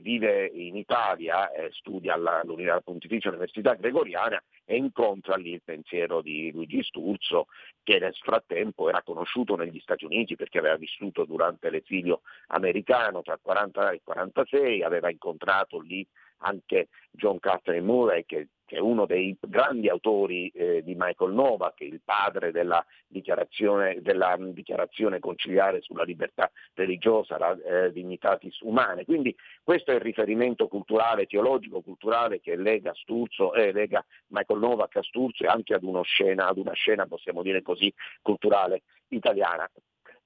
[0.00, 2.42] vive in Italia, eh, studia alla
[2.82, 7.46] Pontificia Università Gregoriana e incontra lì il pensiero di Luigi Sturzo
[7.82, 13.34] che nel frattempo era conosciuto negli Stati Uniti perché aveva vissuto durante l'esilio americano tra
[13.34, 16.06] il 40 e il 46, aveva incontrato lì
[16.42, 21.80] anche John Catherine Murray che che è uno dei grandi autori eh, di Michael Novak,
[21.80, 29.04] il padre della dichiarazione, della dichiarazione conciliare sulla libertà religiosa, la eh, dignitatis umane.
[29.04, 34.94] Quindi questo è il riferimento culturale, teologico, culturale che lega Sturzo, eh, lega Michael Novak
[34.98, 37.92] a Sturzo e anche ad, scena, ad una scena, possiamo dire così,
[38.22, 39.68] culturale italiana.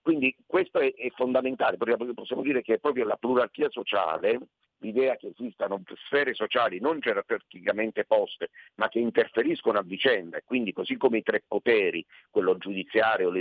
[0.02, 4.38] Quindi questo è, è fondamentale, perché possiamo dire che è proprio la pluralchia sociale
[4.84, 10.72] l'idea che esistano sfere sociali non gerarchicamente poste, ma che interferiscono a vicenda, e quindi
[10.72, 13.32] così come i tre poteri, quello giudiziario,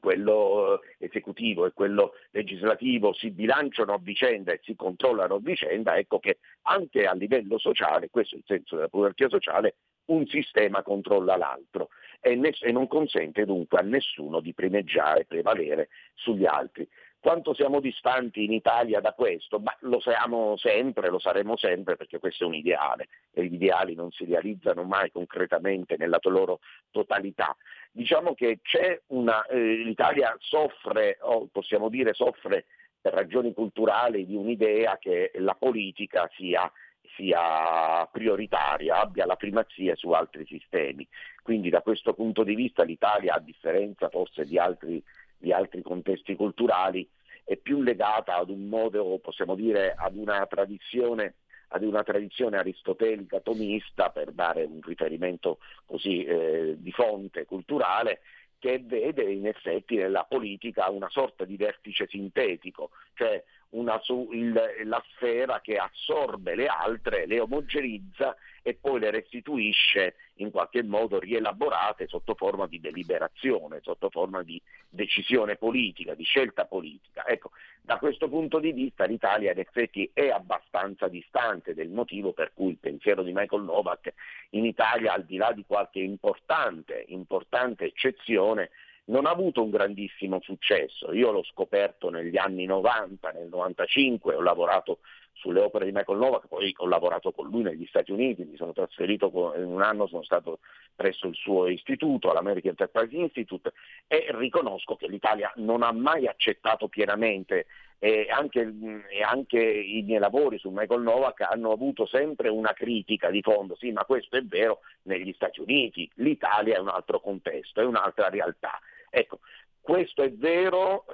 [0.00, 5.96] quello eh, esecutivo e quello legislativo si bilanciano a vicenda e si controllano a vicenda,
[5.96, 9.76] ecco che anche a livello sociale, questo è il senso della pluralità sociale,
[10.06, 11.88] un sistema controlla l'altro
[12.20, 16.88] e, ness- e non consente dunque a nessuno di primeggiare, prevalere sugli altri.
[17.20, 19.58] Quanto siamo distanti in Italia da questo?
[19.58, 23.94] Ma lo siamo sempre, lo saremo sempre perché questo è un ideale e gli ideali
[23.94, 26.60] non si realizzano mai concretamente nella loro
[26.90, 27.56] totalità.
[27.90, 28.60] Diciamo che
[29.08, 32.66] una, eh, l'Italia soffre, o possiamo dire soffre
[33.00, 36.70] per ragioni culturali di un'idea che la politica sia
[37.14, 41.06] sia prioritaria, abbia la primazia su altri sistemi.
[41.42, 45.02] Quindi da questo punto di vista l'Italia, a differenza forse di altri,
[45.38, 47.08] di altri contesti culturali,
[47.44, 51.34] è più legata ad un modo, possiamo dire, ad una tradizione
[51.68, 58.20] ad una tradizione aristotelica tomista, per dare un riferimento così eh, di fonte culturale,
[58.58, 64.00] che vede in effetti nella politica una sorta di vertice sintetico, cioè una,
[64.30, 64.52] il,
[64.84, 71.20] la sfera che assorbe le altre, le omogenizza e poi le restituisce in qualche modo
[71.20, 77.24] rielaborate sotto forma di deliberazione, sotto forma di decisione politica, di scelta politica.
[77.26, 82.52] Ecco, da questo punto di vista l'Italia in effetti è abbastanza distante del motivo per
[82.54, 84.12] cui il pensiero di Michael Novak
[84.50, 88.70] in Italia, al di là di qualche importante, importante eccezione,
[89.06, 91.12] non ha avuto un grandissimo successo.
[91.12, 94.98] Io l'ho scoperto negli anni 90, nel 95, ho lavorato
[95.32, 98.72] sulle opere di Michael Novak, poi ho lavorato con lui negli Stati Uniti, mi sono
[98.72, 100.60] trasferito in un anno, sono stato
[100.94, 103.72] presso il suo istituto, all'American Enterprise Institute,
[104.06, 107.66] e riconosco che l'Italia non ha mai accettato pienamente
[107.98, 108.60] e anche,
[109.08, 113.74] e anche, i miei lavori su Michael Novak hanno avuto sempre una critica di fondo,
[113.76, 118.28] sì ma questo è vero negli Stati Uniti, l'Italia è un altro contesto, è un'altra
[118.28, 118.78] realtà.
[119.18, 119.40] Ecco,
[119.80, 121.06] questo è vero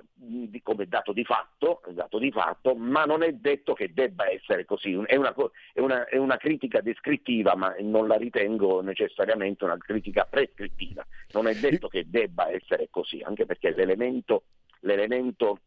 [0.64, 5.00] come dato di, fatto, dato di fatto, ma non è detto che debba essere così.
[5.06, 5.32] È una,
[5.72, 11.06] è, una, è una, critica descrittiva, ma non la ritengo necessariamente una critica prescrittiva.
[11.30, 14.46] Non è detto che debba essere così, anche perché l'elemento,
[14.80, 15.58] l'elemento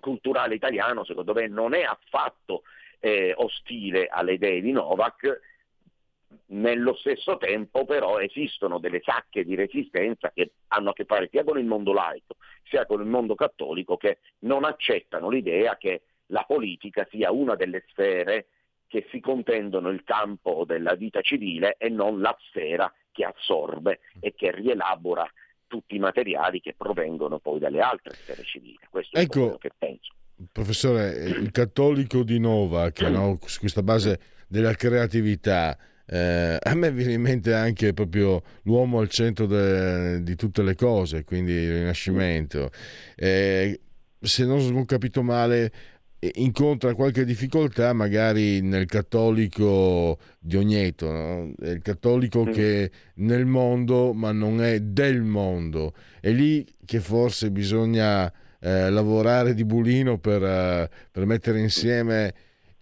[0.00, 2.62] culturale italiano, secondo me, non è affatto
[2.98, 5.40] eh, ostile alle idee di Novak,
[6.46, 11.44] nello stesso tempo però esistono delle sacche di resistenza che hanno a che fare sia
[11.44, 16.44] con il mondo laico sia con il mondo cattolico che non accettano l'idea che la
[16.46, 18.46] politica sia una delle sfere
[18.86, 24.34] che si contendono il campo della vita civile e non la sfera che assorbe e
[24.34, 25.30] che rielabora
[25.66, 28.78] tutti i materiali che provengono poi dalle altre sfere civili.
[28.88, 30.14] Questo ecco, è quello che penso.
[30.50, 35.76] Professore, il cattolico di Nova, che no, su questa base della creatività,
[36.10, 40.74] eh, a me viene in mente anche proprio l'uomo al centro de, di tutte le
[40.74, 42.70] cose, quindi il Rinascimento.
[43.14, 43.78] Eh,
[44.20, 45.70] se non ho capito male,
[46.34, 51.52] incontra qualche difficoltà magari nel cattolico di Ogneto, no?
[51.60, 52.52] il cattolico mm.
[52.52, 55.92] che è nel mondo ma non è del mondo.
[56.20, 62.34] È lì che forse bisogna eh, lavorare di bulino per, uh, per, mettere insieme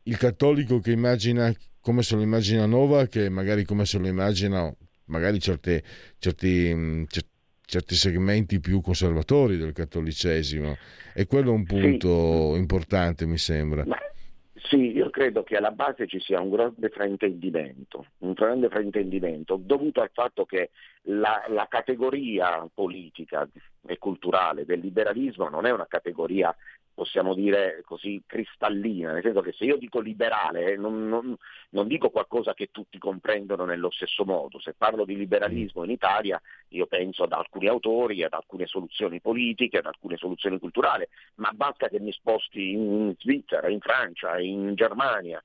[0.04, 1.52] il cattolico che immagina
[1.86, 4.74] come se lo immagina Nova, che magari come se lo immaginano
[5.04, 5.84] magari certe,
[6.18, 7.34] certi, mm, certi
[7.68, 10.76] certi segmenti più conservatori del cattolicesimo
[11.12, 12.60] e quello è un punto sì.
[12.60, 13.84] importante mi sembra.
[13.84, 13.98] Ma,
[14.54, 20.00] sì, io credo che alla base ci sia un grande fraintendimento, un grande fraintendimento dovuto
[20.00, 20.70] al fatto che
[21.02, 23.48] la, la categoria politica
[23.84, 26.54] e culturale del liberalismo non è una categoria
[26.96, 31.36] possiamo dire così, cristallina, nel senso che se io dico liberale eh, non, non,
[31.68, 36.40] non, dico qualcosa che tutti comprendono nello stesso modo, se parlo di liberalismo in Italia
[36.68, 41.88] io penso ad alcuni autori, ad alcune soluzioni politiche, ad alcune soluzioni culturali, ma basta
[41.88, 45.42] che mi sposti in Svizzera, in Francia, in Germania,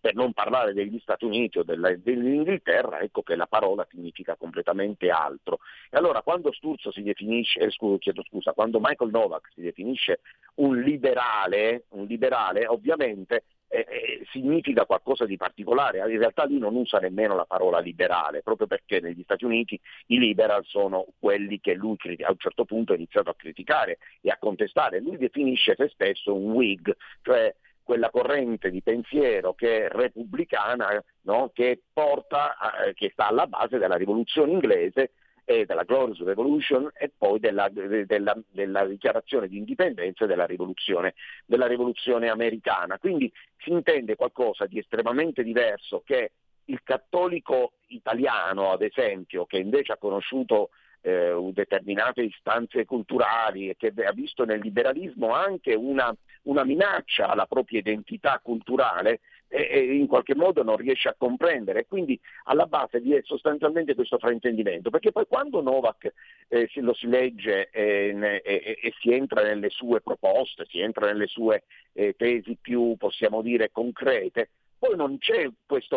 [0.00, 5.10] per non parlare degli Stati Uniti o della, dell'Inghilterra, ecco che la parola significa completamente
[5.10, 5.58] altro.
[5.90, 10.20] E allora quando Sturzo si definisce, eh, chiedo scusa, quando Michael Novak si definisce
[10.56, 16.76] un liberale, un liberale ovviamente eh, eh, significa qualcosa di particolare, in realtà lui non
[16.76, 21.74] usa nemmeno la parola liberale, proprio perché negli Stati Uniti i liberal sono quelli che
[21.74, 25.88] lui a un certo punto ha iniziato a criticare e a contestare, lui definisce se
[25.88, 31.50] stesso un Whig, cioè quella corrente di pensiero che è repubblicana, no?
[31.52, 35.12] che, porta a, che sta alla base della rivoluzione inglese
[35.48, 41.14] e della Glorious Revolution e poi della, della, della dichiarazione di indipendenza della rivoluzione,
[41.46, 42.98] della rivoluzione americana.
[42.98, 46.32] Quindi si intende qualcosa di estremamente diverso che
[46.64, 50.70] il cattolico italiano, ad esempio, che invece ha conosciuto
[51.00, 57.46] eh, determinate istanze culturali e che ha visto nel liberalismo anche una, una minaccia alla
[57.46, 61.86] propria identità culturale e, in qualche modo non riesce a comprendere.
[61.86, 66.12] Quindi alla base vi è sostanzialmente questo fraintendimento, perché poi quando Novak
[66.48, 71.26] eh, lo si legge eh, e, e, si entra nelle sue proposte, si entra nelle
[71.26, 75.48] sue eh, tesi più, possiamo dire, concrete, poi non c'è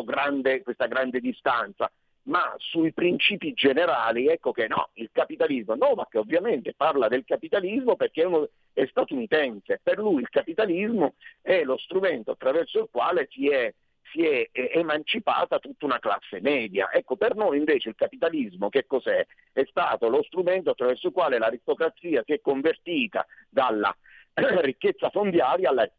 [0.04, 1.92] grande, questa grande distanza
[2.24, 7.26] ma sui principi generali ecco che no, il capitalismo, no, ma che ovviamente parla del
[7.26, 12.88] capitalismo perché è, uno, è statunitense, per lui il capitalismo è lo strumento attraverso il
[12.92, 13.74] quale si è,
[14.12, 16.92] si è emancipata tutta una classe media.
[16.92, 19.26] Ecco, per noi invece il capitalismo che cos'è?
[19.52, 23.96] È stato lo strumento attraverso il quale l'aristocrazia si è convertita dalla
[24.62, 25.90] ricchezza fondiaria alla,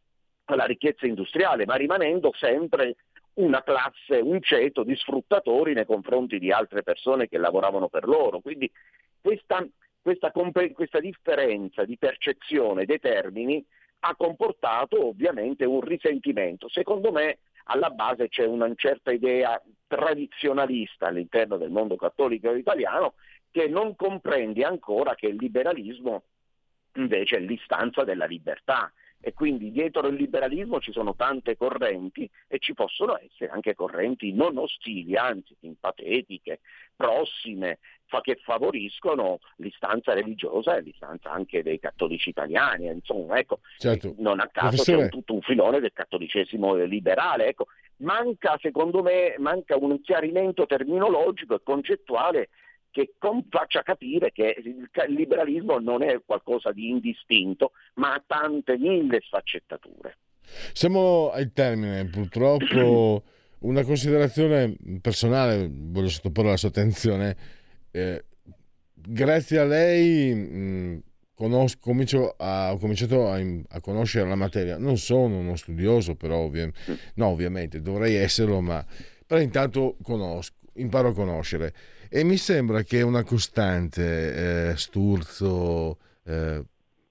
[0.45, 2.95] alla ricchezza industriale, ma rimanendo sempre
[3.35, 8.39] una classe, un ceto di sfruttatori nei confronti di altre persone che lavoravano per loro.
[8.39, 8.69] Quindi
[9.21, 9.65] questa,
[10.01, 13.65] questa, questa differenza di percezione dei termini
[13.99, 16.67] ha comportato ovviamente un risentimento.
[16.69, 23.13] Secondo me alla base c'è una certa idea tradizionalista all'interno del mondo cattolico italiano
[23.51, 26.23] che non comprende ancora che il liberalismo
[26.95, 28.91] invece è l'istanza della libertà
[29.21, 34.33] e quindi dietro il liberalismo ci sono tante correnti e ci possono essere anche correnti
[34.33, 36.59] non ostili, anzi simpatetiche,
[36.95, 37.77] prossime,
[38.11, 42.87] fa che favoriscono l'istanza religiosa e l'istanza anche dei cattolici italiani.
[42.87, 44.15] Insomma, ecco, certo.
[44.17, 45.03] non a caso Professore...
[45.03, 47.47] c'è tutto un filone del cattolicesimo liberale.
[47.47, 47.67] Ecco.
[48.01, 52.49] Manca, secondo me, manca un chiarimento terminologico e concettuale
[52.91, 53.13] che
[53.49, 60.17] faccia capire che il liberalismo non è qualcosa di indistinto, ma ha tante mille sfaccettature.
[60.73, 63.23] Siamo al termine, purtroppo
[63.59, 67.35] una considerazione personale, voglio sottoporre alla sua attenzione.
[67.91, 68.23] Eh,
[68.93, 73.39] grazie a lei mh, conosco, a, ho cominciato a,
[73.69, 74.77] a, conoscere la materia.
[74.77, 76.71] Non sono uno studioso, però ovvi-
[77.15, 78.85] no, ovviamente dovrei esserlo, ma
[79.25, 81.73] però intanto conosco, imparo a conoscere.
[82.13, 86.61] E mi sembra che una costante, eh, Sturzo, eh,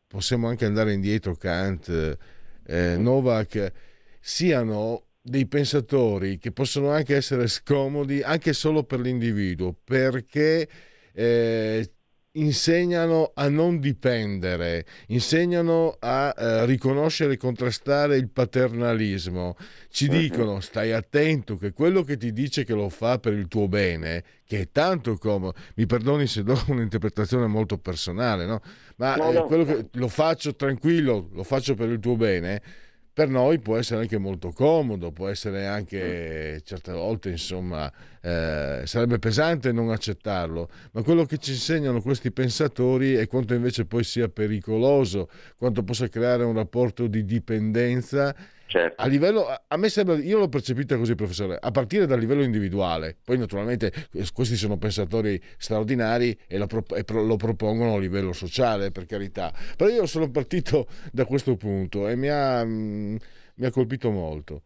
[0.07, 2.19] possiamo anche andare indietro, Kant,
[2.67, 3.73] eh, Novak,
[4.21, 10.69] siano dei pensatori che possono anche essere scomodi anche solo per l'individuo, perché
[11.15, 11.91] eh,
[12.33, 19.57] insegnano a non dipendere, insegnano a eh, riconoscere e contrastare il paternalismo,
[19.89, 20.19] ci mhm.
[20.19, 24.23] dicono stai attento che quello che ti dice che lo fa per il tuo bene,
[24.45, 28.61] che è tanto comodo, mi perdoni se do un'interpretazione molto personale, no?
[28.97, 29.17] ma.
[29.17, 32.63] Eh, quello che lo faccio tranquillo, lo faccio per il tuo bene,
[33.13, 37.91] per noi può essere anche molto comodo, può essere anche certe volte, insomma,
[38.23, 43.85] eh, sarebbe pesante non accettarlo, ma quello che ci insegnano questi pensatori è quanto invece
[43.85, 48.35] poi sia pericoloso, quanto possa creare un rapporto di dipendenza
[48.71, 49.03] Certo.
[49.03, 53.17] a livello, a me sembra, io l'ho percepita così, professore, a partire dal livello individuale.
[53.25, 58.33] Poi, naturalmente, eh, questi sono pensatori straordinari e lo, e pro- lo propongono a livello
[58.33, 59.53] sociale, per carità.
[59.77, 63.17] Però io sono partito da questo punto e mi ha, mm,
[63.57, 64.63] mi ha colpito molto.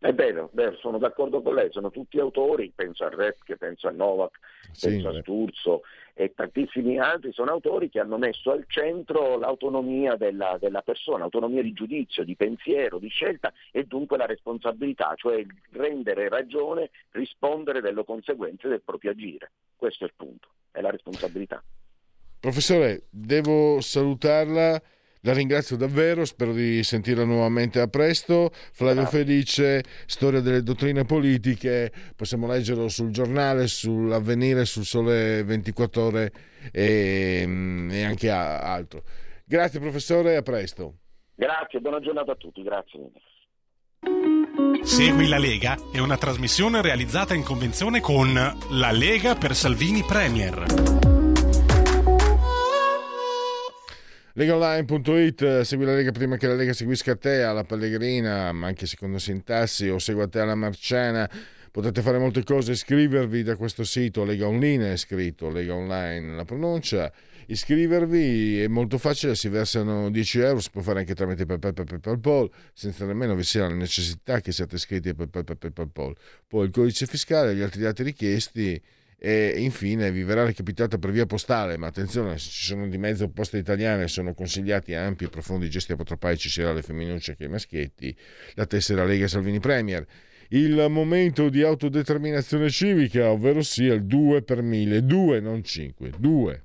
[0.00, 3.90] È vero, vero, sono d'accordo con lei, sono tutti autori, penso a Repke, penso a
[3.90, 4.38] Novak,
[4.70, 5.20] Sì, penso a eh.
[5.22, 5.82] Sturzo
[6.14, 11.62] e tantissimi altri, sono autori che hanno messo al centro l'autonomia della, della persona, autonomia
[11.62, 18.04] di giudizio, di pensiero, di scelta e dunque la responsabilità, cioè rendere ragione, rispondere delle
[18.04, 19.50] conseguenze del proprio agire.
[19.74, 21.60] Questo è il punto, è la responsabilità.
[22.38, 24.80] Professore, devo salutarla.
[25.22, 28.50] La ringrazio davvero, spero di sentirla nuovamente a presto.
[28.52, 29.18] Flavio Grazie.
[29.18, 36.32] Felice, Storia delle dottrine politiche, possiamo leggerlo sul giornale, sull'avvenire, sul Sole 24 ore
[36.72, 39.02] e, e anche a- altro.
[39.44, 40.98] Grazie professore, a presto.
[41.34, 43.10] Grazie, buona giornata a tutti, grazie.
[44.82, 48.32] Segui la Lega è una trasmissione realizzata in convenzione con
[48.70, 51.07] La Lega per Salvini Premier.
[54.38, 58.86] Legaonline.it, eh, segui la Lega prima che la Lega seguisca te alla Pellegrina, ma anche
[58.86, 61.28] secondo sintassi o segua te alla Marciana.
[61.72, 66.44] Potete fare molte cose, iscrivervi da questo sito, Lega Online è scritto, Lega Online la
[66.44, 67.12] pronuncia,
[67.46, 71.98] iscrivervi è molto facile, si versano 10 euro, si può fare anche tramite PayPal, PayPal,
[71.98, 76.14] PayPal, senza nemmeno vi sia la necessità che siate iscritti a PayPal, PayPal, PayPal.
[76.46, 78.80] Poi il codice fiscale, gli altri dati richiesti
[79.20, 83.28] e infine vi verrà recapitata per via postale, ma attenzione, se ci sono di mezzo
[83.28, 88.16] poste italiane sono consigliati ampi e profondi gesti apotropaici sia alle femminucce che ai maschietti,
[88.54, 90.06] la tessera Lega Salvini Premier.
[90.50, 96.62] Il momento di autodeterminazione civica, ovvero sia il 2 per 1000, 2 non 5, 2.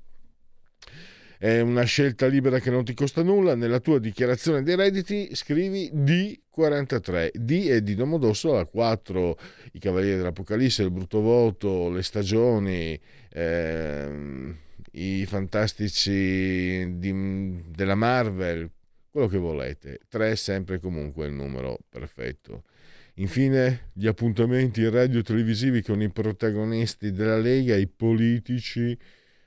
[1.44, 3.54] È una scelta libera che non ti costa nulla.
[3.54, 7.32] Nella tua dichiarazione dei redditi scrivi D43.
[7.34, 9.38] D è di Domodossola, 4
[9.72, 14.56] i Cavalieri dell'Apocalisse, il brutto voto, le stagioni, ehm,
[14.92, 18.70] i fantastici di- della Marvel,
[19.10, 20.00] quello che volete.
[20.08, 22.62] 3 è sempre comunque il numero perfetto.
[23.16, 28.96] Infine, gli appuntamenti radio-televisivi con i protagonisti della Lega, i politici.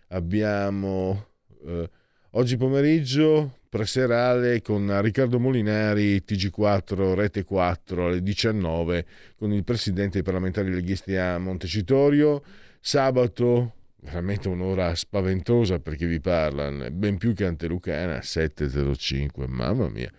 [0.09, 1.36] Abbiamo
[1.67, 1.89] eh,
[2.31, 9.05] oggi pomeriggio preserale con Riccardo Molinari, TG4, Rete 4 alle 19
[9.35, 12.41] con il presidente dei parlamentari leghisti a Montecitorio.
[12.79, 20.11] Sabato, veramente un'ora spaventosa per chi vi parla, ben più che Antelucana, 7.05, mamma mia.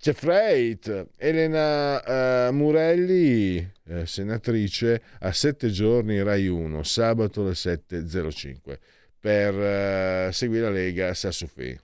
[0.00, 8.78] C'è Freit, Elena eh, Murelli, eh, senatrice, a sette giorni Rai 1, sabato alle 7.05
[9.20, 11.78] per eh, seguire la Lega Sassofi.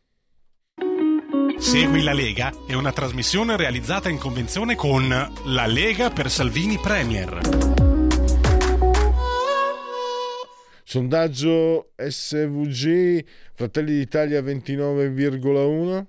[1.58, 7.40] Segui la Lega è una trasmissione realizzata in convenzione con La Lega per Salvini Premier.
[10.84, 13.24] Sondaggio SVG,
[13.54, 16.06] Fratelli d'Italia 29,1,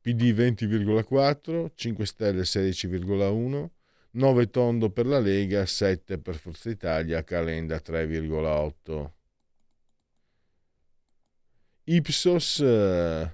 [0.00, 3.66] PD 20,4, 5 Stelle 16,1,
[4.10, 9.15] 9 tondo per la Lega, 7 per Forza Italia, Calenda 3,8.
[11.88, 13.32] Ipsos eh,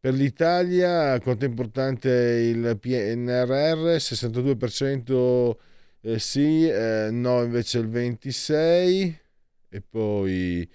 [0.00, 5.56] per l'Italia quanto è importante il PNRR 62%
[6.00, 9.18] eh, sì eh, no invece il 26
[9.68, 10.66] e poi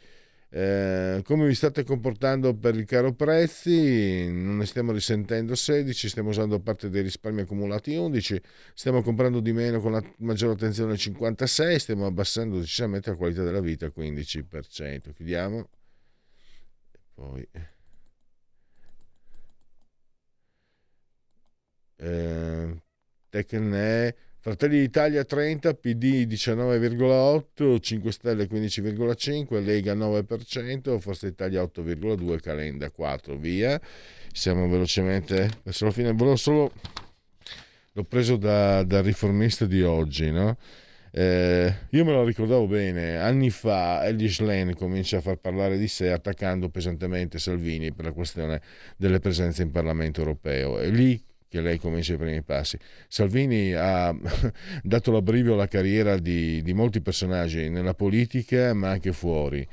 [0.49, 4.31] eh, come vi state comportando per il caro prezzi?
[4.31, 8.39] Non ne stiamo risentendo 16 stiamo usando parte dei risparmi accumulati 11
[8.75, 13.61] stiamo comprando di meno con la maggiore attenzione 56 stiamo abbassando decisamente la qualità della
[13.61, 15.69] vita 15% chiudiamo
[17.17, 17.47] poi
[21.95, 22.81] eh,
[23.29, 32.89] Tecne Fratelli d'Italia 30, PD 19,8, 5 Stelle 15,5, Lega 9%, Forza Italia 8,2, Calenda
[32.89, 33.81] 4, via.
[34.31, 36.13] Siamo velocemente verso la fine.
[36.13, 36.71] Volevo solo...
[37.91, 40.55] L'ho preso da, dal riformista di oggi, no?
[41.19, 45.87] Eh, io me lo ricordavo bene, anni fa Elish Lane comincia a far parlare di
[45.87, 48.61] sé attaccando pesantemente Salvini per la questione
[48.97, 50.77] delle presenze in Parlamento europeo.
[50.77, 52.77] È lì che lei comincia i primi passi.
[53.07, 54.15] Salvini ha
[54.83, 59.67] dato l'abbrivio alla carriera di, di molti personaggi nella politica ma anche fuori.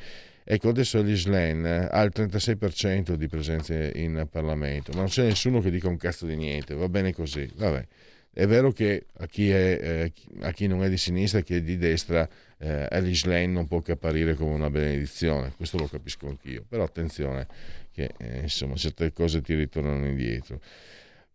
[0.44, 5.60] Ecco, adesso Alice Lane ha il 36% di presenza in Parlamento, ma non c'è nessuno
[5.60, 7.46] che dica un cazzo di niente, va bene così.
[7.54, 7.86] Vabbè.
[8.34, 11.62] È vero che a chi, è, eh, a chi non è di sinistra, chi è
[11.62, 12.28] di destra,
[12.58, 16.82] eh, Alice Lane non può che apparire come una benedizione, questo lo capisco anch'io, però
[16.82, 17.46] attenzione
[17.92, 20.58] che eh, insomma certe cose ti ritornano indietro.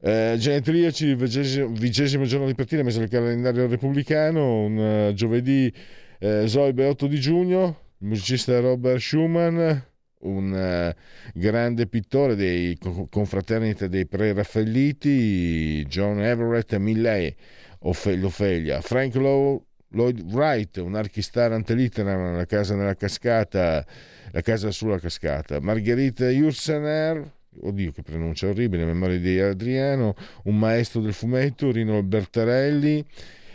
[0.01, 5.73] Eh, genetriaci, vigesimo giorno di partita, messo nel calendario repubblicano, un uh, giovedì
[6.19, 9.77] eh, Zoibe 8 di giugno, il musicista Robert Schumann,
[10.21, 10.93] un uh,
[11.33, 12.77] grande pittore dei
[13.09, 17.33] confraternita dei pre-raffaelliti, John Everett Milley,
[17.79, 23.85] Ophelia, Frank Lloyd Wright, un archistar antelitteram, La casa nella cascata,
[24.31, 31.01] La casa sulla cascata, Margherita Jursener, oddio che pronuncia orribile, memoria di Adriano, un maestro
[31.01, 33.05] del fumetto, Rino Bertarelli,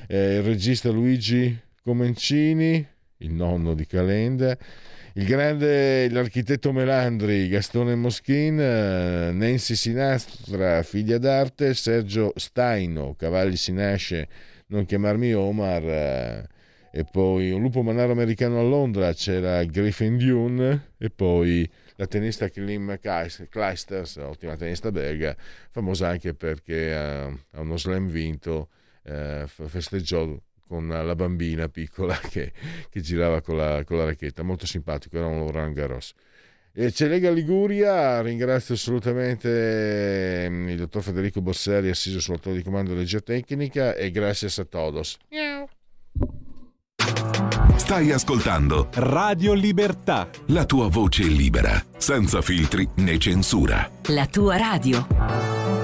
[0.09, 2.87] eh, il regista Luigi Comencini,
[3.19, 4.57] il nonno di Calenda,
[5.17, 13.73] il grande l'architetto Melandri, Gastone Moschin, eh, Nancy Sinastra, figlia d'arte, Sergio Staino, Cavalli si
[13.73, 14.29] nasce,
[14.69, 16.49] non chiamarmi Omar, eh,
[16.91, 22.49] e poi un lupo manaro americano a Londra, c'era Griffin Dune, e poi la tennista
[22.49, 22.99] Klim
[23.49, 25.37] Kleisters, ottima tennista belga,
[25.71, 28.69] famosa anche perché ha, ha uno slam vinto,
[29.05, 30.37] eh, festeggiò
[30.67, 32.53] con la bambina piccola che,
[32.91, 36.13] che girava con la, con la, racchetta, molto simpatico, era un Roland Garros.
[36.77, 42.93] E c'è Lega Liguria, ringrazio assolutamente mm, il dottor Federico Bosseri, assiso sull'autore di comando
[42.93, 45.17] della geotecnica e grazie a todos.
[47.77, 50.29] Stai ascoltando Radio Libertà.
[50.47, 53.89] La tua voce libera, senza filtri né censura.
[54.09, 55.84] La tua radio.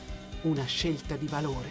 [0.43, 1.69] una scelta di valore.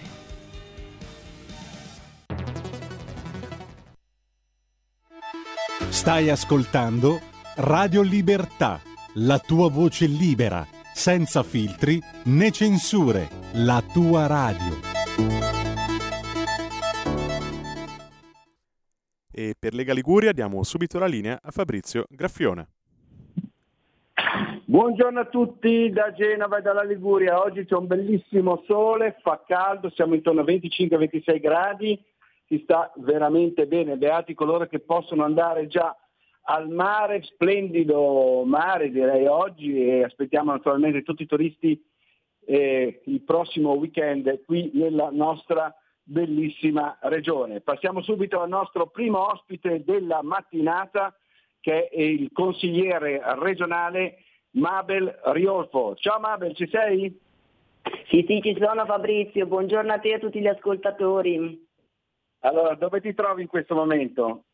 [5.89, 7.21] Stai ascoltando
[7.57, 8.81] Radio Libertà,
[9.15, 14.81] la tua voce libera senza filtri né censure, la tua radio.
[19.33, 22.80] E per Lega Liguria diamo subito la linea a Fabrizio Graffione.
[24.71, 27.41] Buongiorno a tutti da Genova e dalla Liguria.
[27.41, 32.01] Oggi c'è un bellissimo sole, fa caldo, siamo intorno a 25-26 gradi,
[32.47, 33.97] si sta veramente bene.
[33.97, 35.93] Beati coloro che possono andare già
[36.43, 41.85] al mare, splendido mare direi oggi e aspettiamo naturalmente tutti i turisti
[42.47, 47.61] eh, il prossimo weekend qui nella nostra bellissima regione.
[47.61, 51.13] Passiamo subito al nostro primo ospite della mattinata
[51.59, 55.95] che è il consigliere regionale Mabel Riolfo.
[55.97, 57.17] Ciao Mabel, ci sei?
[58.09, 61.67] Sì, sì, ci sono Fabrizio, buongiorno a te e a tutti gli ascoltatori.
[62.41, 64.45] Allora, dove ti trovi in questo momento?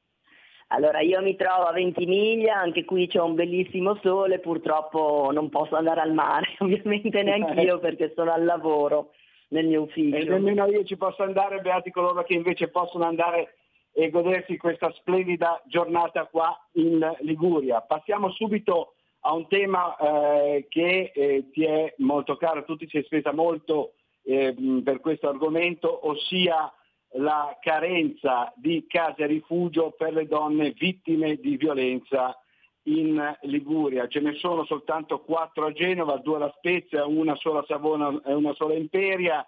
[0.69, 5.77] Allora io mi trovo a Ventimiglia, anche qui c'è un bellissimo sole, purtroppo non posso
[5.77, 9.13] andare al mare, ovviamente neanche io perché sono al lavoro
[9.49, 10.17] nel mio ufficio.
[10.17, 13.55] E nemmeno io ci posso andare, beati coloro che invece possono andare
[13.93, 17.81] e godersi questa splendida giornata qua in Liguria.
[17.81, 18.96] Passiamo subito
[19.27, 23.95] a un tema eh, che eh, ti è molto caro, tu ti sei spesa molto
[24.23, 24.55] eh,
[24.85, 26.73] per questo argomento, ossia
[27.15, 32.39] la carenza di case rifugio per le donne vittime di violenza
[32.85, 34.07] in Liguria.
[34.07, 38.33] Ce ne sono soltanto quattro a Genova, due alla Spezia, una sola a Savona e
[38.33, 39.45] una sola a Imperia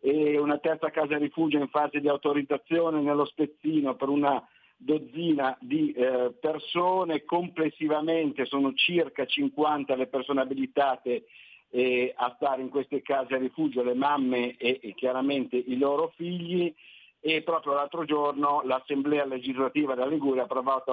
[0.00, 4.40] e una terza casa rifugio in fase di autorizzazione nello Spezzino per una
[4.78, 11.24] dozzina di eh, persone, complessivamente sono circa 50 le persone abilitate
[11.70, 16.12] eh, a stare in queste case a rifugio, le mamme e, e chiaramente i loro
[16.16, 16.72] figli
[17.20, 20.92] e proprio l'altro giorno l'Assemblea legislativa della Liguria ha approvato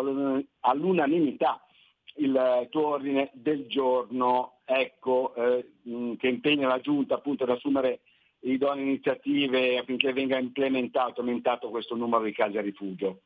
[0.61, 1.63] all'unanimità
[2.17, 5.71] il tuo ordine del giorno ecco, eh,
[6.17, 8.01] che impegna la Giunta appunto ad assumere
[8.39, 13.21] idonee iniziative affinché venga implementato, aumentato questo numero di case a rifugio.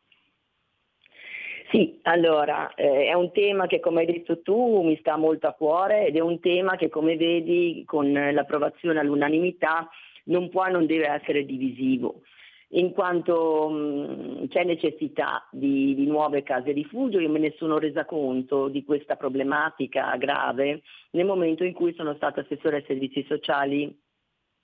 [1.72, 5.54] Sì, allora eh, è un tema che come hai detto tu mi sta molto a
[5.54, 9.88] cuore ed è un tema che come vedi con l'approvazione all'unanimità
[10.26, 12.22] non può e non deve essere divisivo.
[12.72, 18.06] in quanto mh, c'è necessità di, di, nuove case rifugio, io me ne sono resa
[18.06, 23.96] conto di questa problematica grave nel momento in cui sono stata assessore ai servizi sociali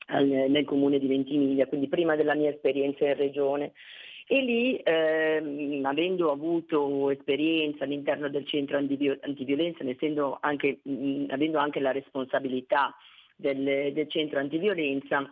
[0.08, 3.74] al, nel comune di Ventimiglia, quindi prima della mia esperienza in regione.
[4.28, 9.84] E lì, ehm, avendo avuto esperienza all'interno del centro antiviolenza,
[10.42, 12.96] anche, mh, avendo anche la responsabilità
[13.36, 15.32] del, del centro antiviolenza,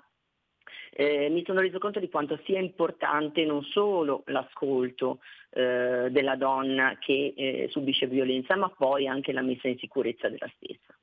[0.95, 5.19] eh, mi sono reso conto di quanto sia importante non solo l'ascolto
[5.49, 10.51] eh, della donna che eh, subisce violenza, ma poi anche la messa in sicurezza della
[10.55, 10.93] stessa.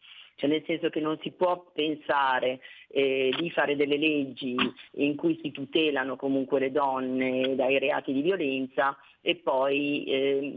[0.41, 4.57] Cioè nel senso che non si può pensare eh, di fare delle leggi
[4.93, 10.53] in cui si tutelano comunque le donne dai reati di violenza e poi eh,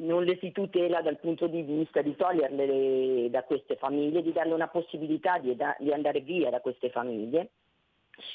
[0.00, 4.54] non le si tutela dal punto di vista di toglierle da queste famiglie, di darle
[4.54, 7.50] una possibilità di, di andare via da queste famiglie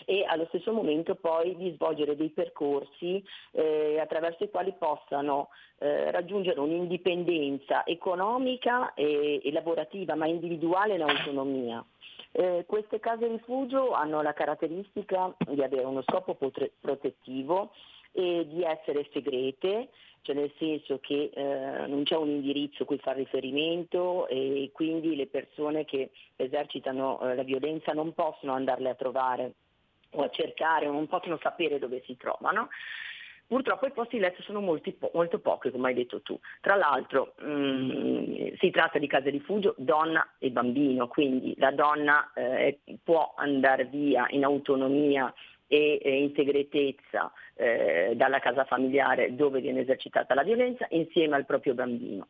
[0.05, 6.11] e allo stesso momento poi di svolgere dei percorsi eh, attraverso i quali possano eh,
[6.11, 11.83] raggiungere un'indipendenza economica e, e, lavorativa, ma individuale e l'autonomia.
[12.31, 17.71] Eh, queste case rifugio hanno la caratteristica di avere uno scopo potre- protettivo
[18.11, 19.89] e di essere segrete,
[20.21, 25.27] cioè nel senso che eh, non c'è un indirizzo cui fare riferimento e quindi le
[25.27, 29.53] persone che esercitano eh, la violenza non possono andarle a trovare
[30.13, 32.69] o a cercare, non possono sapere dove si trovano.
[33.45, 36.39] Purtroppo i posti letto sono molti, molto pochi, come hai detto tu.
[36.61, 42.31] Tra l'altro mh, mm, si tratta di case rifugio donna e bambino, quindi la donna
[42.33, 45.31] eh, può andare via in autonomia
[45.67, 51.45] e, e in segretezza eh, dalla casa familiare dove viene esercitata la violenza insieme al
[51.45, 52.27] proprio bambino.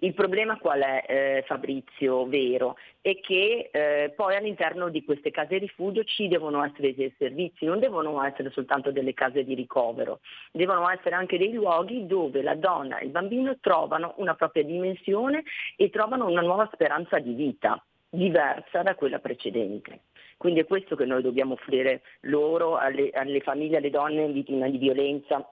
[0.00, 2.76] Il problema qual è eh, Fabrizio vero?
[3.00, 7.78] È che eh, poi all'interno di queste case rifugio ci devono essere dei servizi, non
[7.78, 10.20] devono essere soltanto delle case di ricovero,
[10.52, 15.44] devono essere anche dei luoghi dove la donna e il bambino trovano una propria dimensione
[15.76, 20.00] e trovano una nuova speranza di vita diversa da quella precedente.
[20.36, 24.76] Quindi è questo che noi dobbiamo offrire loro, alle, alle famiglie, alle donne vittime di
[24.76, 25.48] violenza,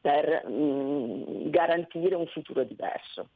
[0.00, 3.28] per mh, mm, garantire un futuro diverso.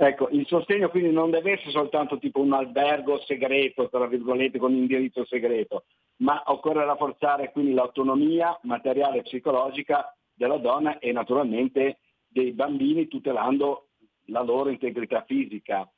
[0.00, 4.72] Ecco, il sostegno quindi non deve essere soltanto tipo un albergo segreto, tra virgolette, con
[4.72, 5.86] indirizzo segreto,
[6.18, 13.88] ma occorre rafforzare quindi l'autonomia materiale e psicologica della donna e naturalmente dei bambini tutelando
[14.26, 15.90] la loro integrità fisica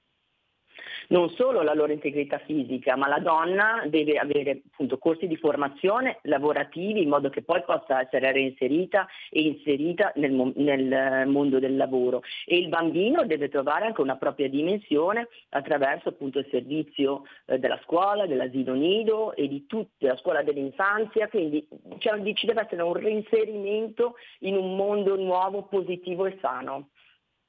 [1.09, 6.19] non solo la loro integrità fisica, ma la donna deve avere appunto corsi di formazione
[6.23, 12.23] lavorativi in modo che poi possa essere reinserita e inserita nel, nel mondo del lavoro
[12.47, 17.81] e il bambino deve trovare anche una propria dimensione attraverso appunto il servizio eh, della
[17.83, 21.67] scuola, dell'asilo nido e di tutta la scuola dell'infanzia, quindi
[21.99, 26.89] cioè, ci deve essere un reinserimento in un mondo nuovo, positivo e sano.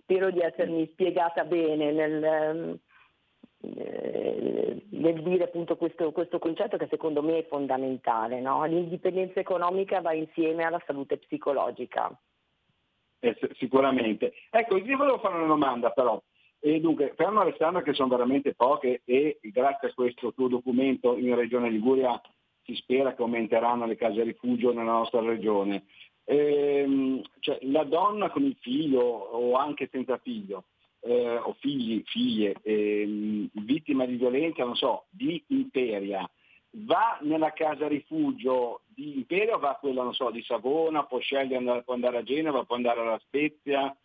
[0.01, 2.79] Spero di essermi spiegata bene nel, ehm,
[3.63, 8.39] eh, nel dire appunto questo, questo, concetto che secondo me è fondamentale.
[8.41, 8.63] No?
[8.65, 12.11] L'indipendenza economica va insieme alla salute psicologica.
[13.19, 14.33] Eh, sicuramente.
[14.49, 16.21] Ecco, io volevo fare una domanda però.
[16.59, 21.35] E dunque, fermo restando che sono veramente poche e grazie a questo tuo documento in
[21.35, 22.19] Regione Liguria
[22.63, 25.85] si spera che aumenteranno le case rifugio nella nostra regione.
[26.23, 30.65] Ehm, cioè, la donna con il figlio o anche senza figlio,
[31.01, 36.29] eh, o figli, figlie, eh, vittima di violenza, non so, di Imperia,
[36.71, 41.19] va nella casa rifugio di Imperia o va a quella, non so, di Savona, può
[41.19, 43.95] scegliere, andare, può andare a Genova, può andare alla Spezia?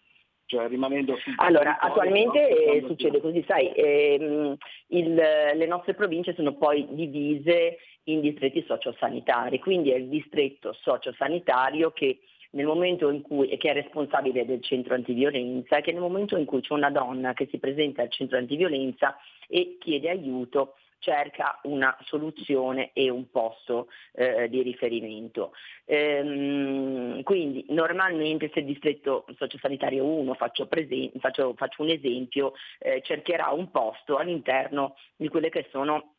[0.49, 2.47] Cioè rimanendo sul allora, attualmente no?
[2.47, 4.57] eh, succede così, sai, ehm,
[4.89, 11.91] il, le nostre province sono poi divise in distretti sociosanitari, quindi è il distretto sociosanitario
[11.91, 12.21] che
[12.51, 16.61] nel momento in cui, che è responsabile del centro antiviolenza, che nel momento in cui
[16.61, 19.17] c'è una donna che si presenta al centro antiviolenza
[19.49, 25.53] e chiede aiuto, cerca una soluzione e un posto eh, di riferimento.
[25.85, 33.03] Ehm, quindi normalmente se il distretto sociosanitario 1, faccio, presen- faccio, faccio un esempio, eh,
[33.03, 36.16] cercherà un posto all'interno di quelle che sono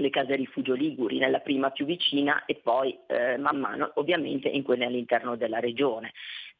[0.00, 4.62] le case rifugio liguri, nella prima più vicina e poi eh, man mano ovviamente in
[4.62, 6.12] quelle all'interno della regione.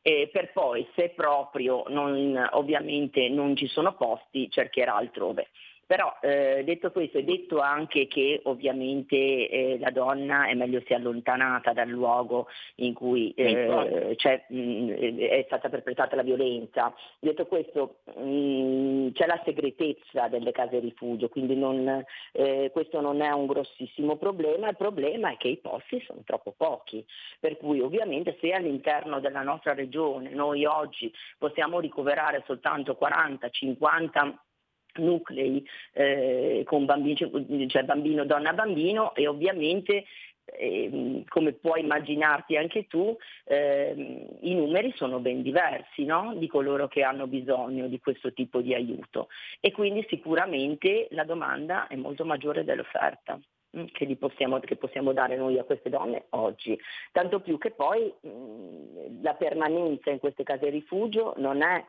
[0.03, 5.49] E per poi se proprio non, ovviamente non ci sono posti cercherà altrove.
[5.91, 10.95] Però eh, detto questo e detto anche che ovviamente eh, la donna è meglio sia
[10.95, 19.11] allontanata dal luogo in cui eh, mh, è stata perpetrata la violenza, detto questo mh,
[19.15, 24.69] c'è la segretezza delle case rifugio, quindi non, eh, questo non è un grossissimo problema,
[24.69, 27.05] il problema è che i posti sono troppo pochi,
[27.41, 34.50] per cui ovviamente se all'interno della nostra regione noi oggi possiamo ricoverare soltanto 40-50
[34.97, 40.05] nuclei eh, con bambini, cioè bambino, donna, bambino e ovviamente
[40.59, 46.35] eh, come puoi immaginarti anche tu, eh, i numeri sono ben diversi no?
[46.37, 49.29] di coloro che hanno bisogno di questo tipo di aiuto
[49.61, 53.39] e quindi sicuramente la domanda è molto maggiore dell'offerta
[53.77, 56.79] mm, che, possiamo, che possiamo dare noi a queste donne oggi.
[57.13, 61.85] Tanto più che poi mh, mm, la permanenza in queste case rifugio non è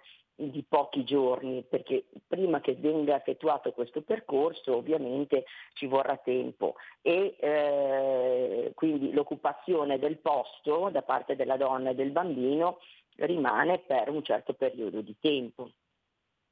[0.49, 7.35] di pochi giorni, perché prima che venga effettuato questo percorso ovviamente ci vorrà tempo e
[7.39, 12.79] eh, quindi l'occupazione del posto da parte della donna e del bambino
[13.17, 15.69] rimane per un certo periodo di tempo.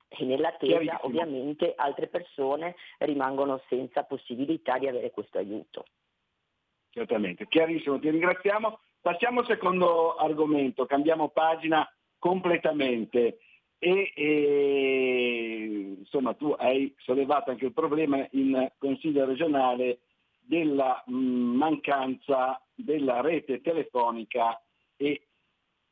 [0.07, 5.85] E nell'attesa ovviamente altre persone rimangono senza possibilità di avere questo aiuto.
[6.89, 8.79] Certamente, chiarissimo, ti ringraziamo.
[9.01, 11.87] Passiamo al secondo argomento, cambiamo pagina
[12.17, 13.37] completamente
[13.79, 19.99] e, e insomma tu hai sollevato anche il problema in Consiglio regionale
[20.39, 24.61] della mh, mancanza della rete telefonica
[24.97, 25.21] e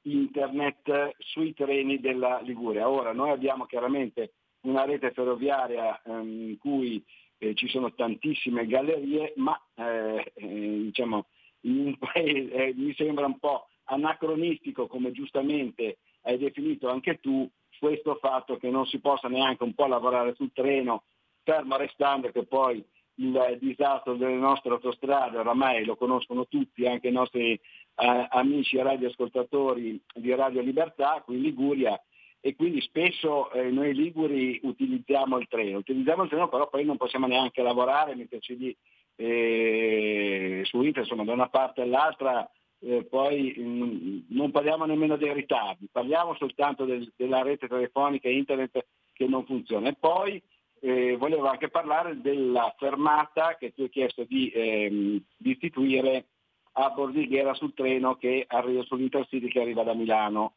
[0.01, 2.89] internet sui treni della Liguria.
[2.89, 7.03] Ora noi abbiamo chiaramente una rete ferroviaria ehm, in cui
[7.37, 11.27] eh, ci sono tantissime gallerie, ma eh, eh, diciamo,
[11.99, 17.49] paese, eh, mi sembra un po' anacronistico, come giustamente hai definito anche tu,
[17.79, 21.03] questo fatto che non si possa neanche un po' lavorare sul treno,
[21.43, 22.83] fermo restando che poi
[23.19, 29.99] il disastro delle nostre autostrade oramai lo conoscono tutti, anche i nostri eh, amici radioascoltatori
[30.13, 31.99] di Radio Libertà qui in Liguria
[32.39, 36.97] e quindi spesso eh, noi liguri utilizziamo il treno, utilizziamo il treno però poi non
[36.97, 38.77] possiamo neanche lavorare, metterci lì
[39.15, 42.47] eh, su internet, insomma da una parte all'altra
[42.79, 48.27] eh, poi mh, mm, non parliamo nemmeno dei ritardi, parliamo soltanto del, della rete telefonica
[48.27, 49.89] e internet che non funziona.
[49.89, 50.41] E poi
[50.79, 56.27] eh, volevo anche parlare della fermata che tu hai chiesto di, ehm, di istituire
[56.73, 60.56] a Bordighera sul treno che arriva sull'Intercity che arriva da Milano.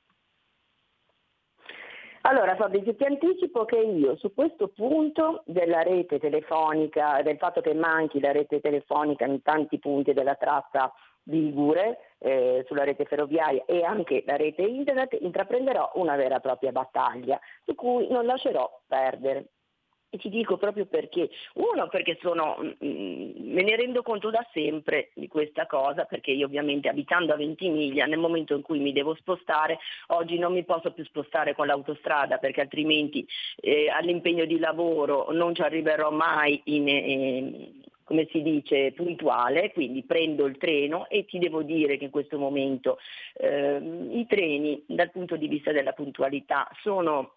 [2.22, 7.72] Allora Fabrizio, ti anticipo che io su questo punto della rete telefonica, del fatto che
[7.72, 10.92] manchi la rete telefonica in tanti punti della tratta
[11.24, 16.72] Ligure eh, sulla rete ferroviaria e anche la rete internet, intraprenderò una vera e propria
[16.72, 19.46] battaglia su cui non lascerò perdere.
[20.12, 21.30] E ti dico proprio perché.
[21.54, 26.32] Uno, perché sono, mh, mm, me ne rendo conto da sempre di questa cosa, perché
[26.32, 30.64] io ovviamente abitando a Ventimiglia, nel momento in cui mi devo spostare, oggi non mi
[30.64, 33.24] posso più spostare con l'autostrada perché altrimenti
[33.60, 37.80] eh, all'impegno di lavoro non ci arriverò mai in, eh,
[38.10, 42.36] come si dice, puntuale, quindi prendo il treno e ti devo dire che in questo
[42.36, 42.98] momento
[43.34, 43.80] eh,
[44.10, 47.34] i treni dal punto di vista della puntualità sono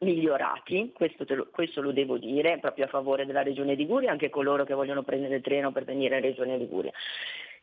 [0.00, 4.64] migliorati, questo, lo, questo, lo, devo dire, proprio a favore della Regione Liguria, anche coloro
[4.64, 6.92] che vogliono prendere il treno per venire in Regione Liguria.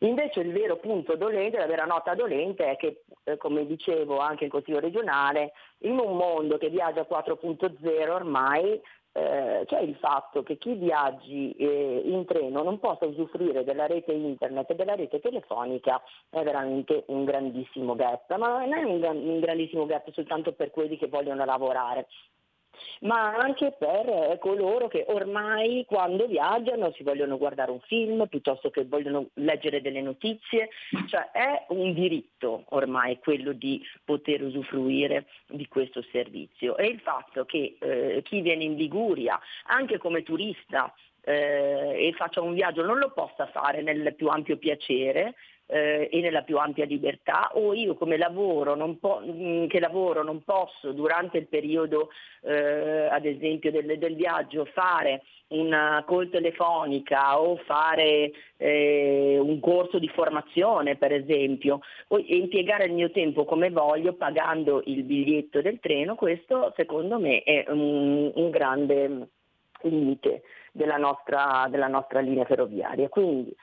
[0.00, 4.44] Invece il vero punto dolente, la vera nota dolente è che, eh, come dicevo anche
[4.44, 8.78] in Consiglio regionale, in un mondo che viaggia 4.0 ormai
[9.16, 14.12] eh, c'è il fatto che chi viaggi eh, in treno non possa usufruire della rete
[14.12, 19.40] internet e della rete telefonica è veramente un grandissimo gap, ma non è un, un
[19.40, 22.08] grandissimo gap soltanto per quelli che vogliono lavorare,
[23.00, 28.70] ma anche per eh, coloro che ormai quando viaggiano si vogliono guardare un film piuttosto
[28.70, 30.70] che vogliono leggere delle notizie,
[31.08, 36.76] cioè è un diritto ormai quello di poter usufruire di questo servizio.
[36.76, 42.40] E il fatto che eh, chi viene in Liguria anche come turista eh, e faccia
[42.40, 45.34] un viaggio non lo possa fare nel più ampio piacere
[45.66, 50.42] eh, e nella più ampia libertà o io come lavoro po- mm, che lavoro non
[50.44, 52.10] posso durante il periodo
[52.42, 59.98] eh, ad esempio del, del, viaggio fare una call telefonica o fare eh, un corso
[59.98, 65.80] di formazione per esempio o impiegare il mio tempo come voglio pagando il biglietto del
[65.80, 69.28] treno questo secondo me è un, un grande
[69.82, 70.42] limite
[70.72, 73.08] della nostra, della nostra linea ferroviaria.
[73.08, 73.54] Quindi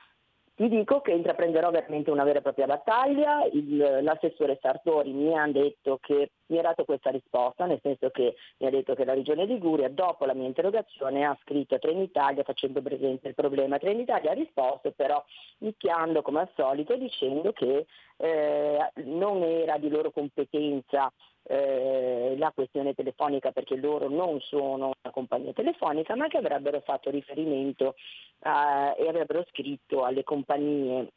[0.56, 5.48] Ti dico che intraprenderò veramente una vera e propria battaglia, Il, l'assessore Sartori mi ha
[5.48, 9.14] detto che mi ha dato questa risposta, nel senso che mi ha detto che la
[9.14, 13.78] Regione Liguria dopo la mia interrogazione ha scritto a Trenitalia facendo presente il problema.
[13.78, 15.20] Trenitalia ha risposto però
[15.58, 17.86] nicchiando come al solito dicendo che
[18.16, 21.12] eh, non era di loro competenza
[21.46, 27.10] eh, la questione telefonica perché loro non sono una compagnia telefonica ma che avrebbero fatto
[27.10, 27.94] riferimento
[28.40, 31.08] eh, e avrebbero scritto alle compagnie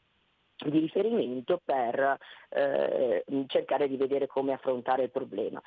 [0.65, 2.17] di riferimento per
[2.49, 5.61] eh, cercare di vedere come affrontare il problema.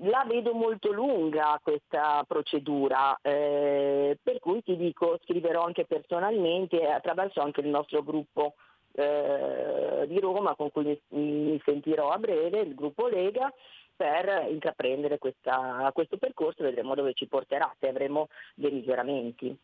[0.00, 7.40] La vedo molto lunga questa procedura, eh, per cui ti dico scriverò anche personalmente attraverso
[7.40, 8.56] anche il nostro gruppo
[8.92, 13.50] eh, di Roma con cui mi, mi sentirò a breve, il gruppo Lega,
[13.96, 19.56] per intraprendere questa, questo percorso e vedremo dove ci porterà, se avremo dei miglioramenti.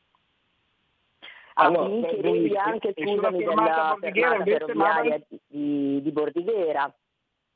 [1.54, 6.92] Allora, lui- anche e sulla scusami della fermata ferroviaria di, di Bordighera.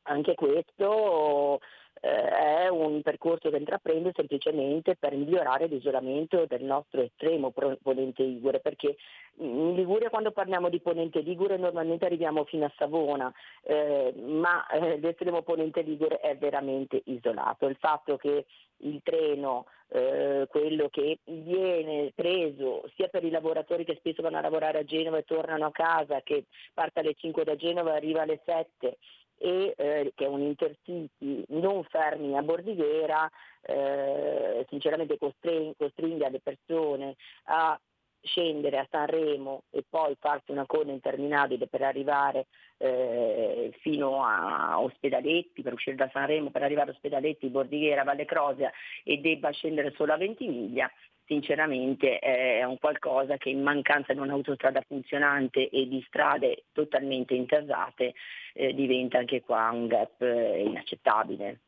[0.09, 1.59] Anche questo eh,
[2.07, 7.53] è un percorso che intraprende semplicemente per migliorare l'isolamento del nostro estremo
[7.83, 8.97] ponente Ligure, perché
[9.39, 13.33] in Liguria quando parliamo di ponente Ligure normalmente arriviamo fino a Savona,
[13.63, 17.67] eh, ma eh, l'estremo ponente Ligure è veramente isolato.
[17.67, 18.47] Il fatto che
[18.79, 24.43] il treno, eh, quello che viene preso sia per i lavoratori che spesso vanno a
[24.43, 26.45] lavorare a Genova e tornano a casa, che
[26.75, 28.97] parte alle 5 da Genova e arriva alle 7
[29.39, 33.29] e eh, che è un intercity non fermi a Bordighera,
[33.63, 37.79] eh, sinceramente costring- costringa le persone a
[38.27, 42.47] scendere a Sanremo e poi farsi una coda interminabile per arrivare
[42.79, 48.71] eh, fino a Ospedaletti, per uscire da Sanremo, per arrivare a Ospedaletti, Bordighera, Valle Crosia
[49.05, 50.91] e debba scendere solo a Ventimiglia,
[51.27, 58.15] sinceramente è un qualcosa che in mancanza di un'autostrada funzionante e di strade totalmente interrate
[58.55, 61.61] eh, diventa anche qua un gap eh, inaccettabile.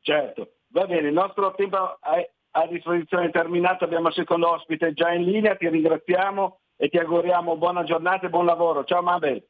[0.00, 4.92] Certo, va bene, il nostro tempo è a disposizione è terminato, abbiamo il secondo ospite
[4.92, 8.84] già in linea, ti ringraziamo e ti auguriamo buona giornata e buon lavoro.
[8.84, 9.44] Ciao Mabel.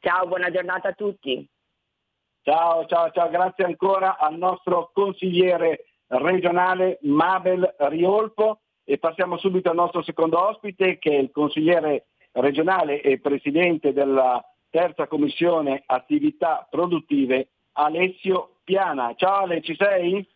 [0.00, 1.48] Ciao, buona giornata a tutti.
[2.42, 9.76] Ciao, ciao, ciao, grazie ancora al nostro consigliere regionale Mabel Riolpo e passiamo subito al
[9.76, 17.48] nostro secondo ospite che è il consigliere regionale e presidente della terza commissione attività produttive
[17.72, 19.14] Alessio Piana.
[19.16, 20.26] Ciao Ale, ci sei?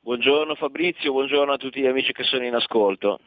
[0.00, 3.20] Buongiorno Fabrizio, buongiorno a tutti gli amici che sono in ascolto.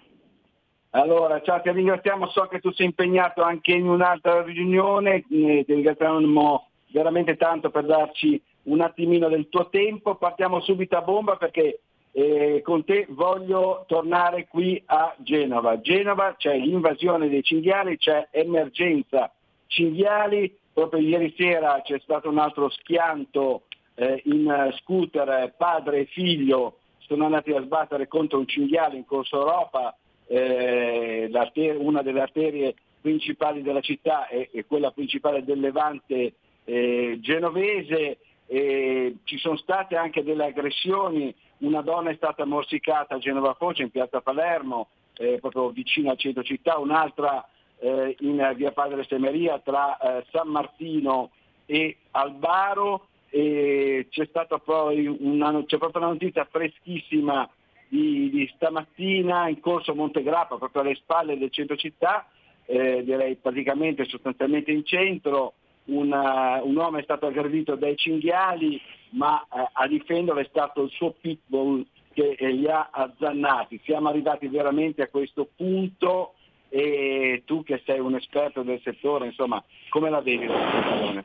[0.92, 5.24] Allora, ciao, ti ringraziamo, so che tu sei impegnato anche in un'altra riunione, eh,
[5.66, 10.16] ti ringraziamo veramente tanto per darci un attimino del tuo tempo.
[10.16, 11.82] Partiamo subito a bomba perché
[12.18, 15.82] eh, con te voglio tornare qui a Genova.
[15.82, 19.34] Genova c'è l'invasione dei cinghiali, c'è emergenza
[19.68, 23.64] cinghiali, proprio ieri sera c'è stato un altro schianto
[23.96, 28.96] eh, in eh, scooter, eh, padre e figlio sono andati a sbattere contro un cinghiale
[28.96, 31.30] in Corso Europa, eh,
[31.78, 38.20] una delle arterie principali della città e, e quella principale del Levante eh, genovese.
[38.48, 43.92] Ci sono state anche delle aggressioni, una donna è stata morsicata a Genova Foce in
[43.92, 47.48] piazza Palermo, eh, proprio vicino al centro città, un'altra
[47.80, 51.32] eh, in via Padre Semeria tra eh, San Martino
[51.66, 57.50] e Albaro e c'è stata poi una, c'è proprio una notizia freschissima
[57.88, 62.28] di, di stamattina in corso Montegrappa, proprio alle spalle del centro città,
[62.66, 65.54] eh, direi praticamente sostanzialmente in centro,
[65.86, 68.82] una, un uomo è stato aggredito dai cinghiali,
[69.12, 73.80] ma eh, a difenderlo è stato il suo pitbull che eh, li ha azzannati.
[73.84, 76.34] Siamo arrivati veramente a questo punto
[76.70, 81.22] e tu che sei un esperto del settore, insomma, come la vedi la situazione?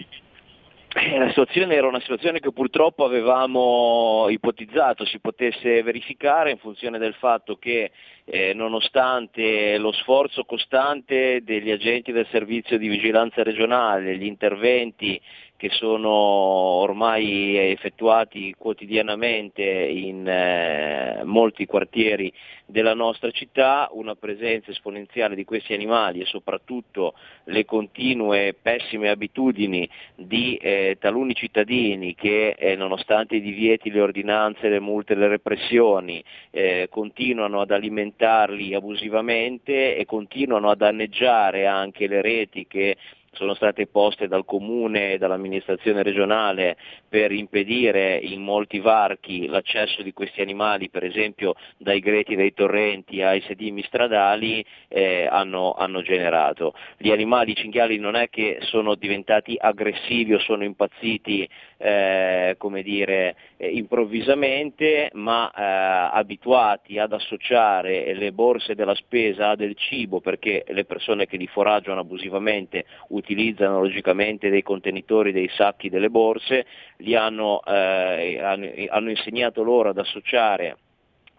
[0.93, 6.99] Eh, La situazione era una situazione che purtroppo avevamo ipotizzato si potesse verificare in funzione
[6.99, 7.93] del fatto che
[8.25, 15.21] eh, nonostante lo sforzo costante degli agenti del servizio di vigilanza regionale, gli interventi
[15.61, 22.32] che sono ormai effettuati quotidianamente in eh, molti quartieri
[22.65, 27.12] della nostra città, una presenza esponenziale di questi animali e soprattutto
[27.45, 34.70] le continue pessime abitudini di eh, taluni cittadini che eh, nonostante i divieti, le ordinanze,
[34.70, 42.23] le multe, le repressioni eh, continuano ad alimentarli abusivamente e continuano a danneggiare anche le
[42.23, 42.97] reti che
[43.32, 46.77] sono state poste dal comune e dall'amministrazione regionale
[47.09, 53.23] per impedire in molti varchi l'accesso di questi animali, per esempio dai greti dei torrenti
[53.23, 56.74] ai sedimi stradali, eh, hanno, hanno, generato.
[56.97, 61.48] Gli animali cinghiali non è che sono diventati aggressivi o sono impazziti
[61.82, 69.57] eh, come dire, eh, improvvisamente, ma eh, abituati ad associare le borse della spesa a
[69.57, 75.89] del cibo perché le persone che li foraggiano abusivamente utilizzano logicamente dei contenitori, dei sacchi,
[75.89, 76.66] delle borse,
[76.98, 80.77] li hanno, eh, hanno, hanno insegnato loro ad associare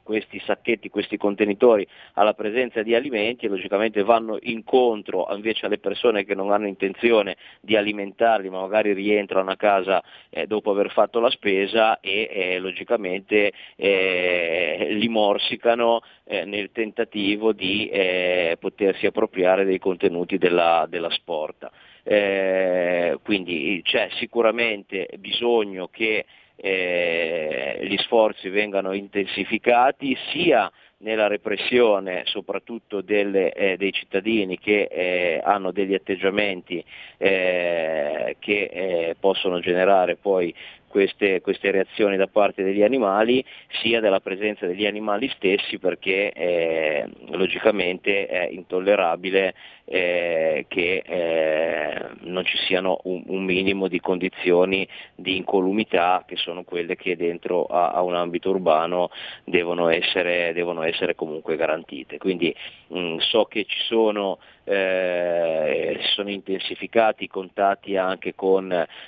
[0.03, 6.25] questi sacchetti, questi contenitori alla presenza di alimenti e logicamente vanno incontro invece alle persone
[6.25, 11.19] che non hanno intenzione di alimentarli ma magari rientrano a casa eh, dopo aver fatto
[11.19, 19.65] la spesa e eh, logicamente eh, li morsicano eh, nel tentativo di eh, potersi appropriare
[19.65, 21.71] dei contenuti della, della sporta.
[22.03, 26.25] Eh, quindi c'è sicuramente bisogno che
[26.61, 35.41] eh, gli sforzi vengano intensificati sia nella repressione soprattutto delle, eh, dei cittadini che eh,
[35.43, 36.83] hanno degli atteggiamenti
[37.17, 40.53] eh, che eh, possono generare poi
[40.91, 43.43] queste, queste, reazioni da parte degli animali,
[43.81, 49.55] sia della presenza degli animali stessi perché eh, logicamente è intollerabile
[49.85, 56.63] eh, che eh, non ci siano un, un, minimo di condizioni di incolumità che sono
[56.63, 59.09] quelle che dentro a, a un ambito urbano
[59.43, 62.17] devono essere, devono essere comunque garantite.
[62.17, 62.55] Quindi
[62.87, 68.67] mh, mm, so che ci sono eh, si sono intensificati i contatti anche con,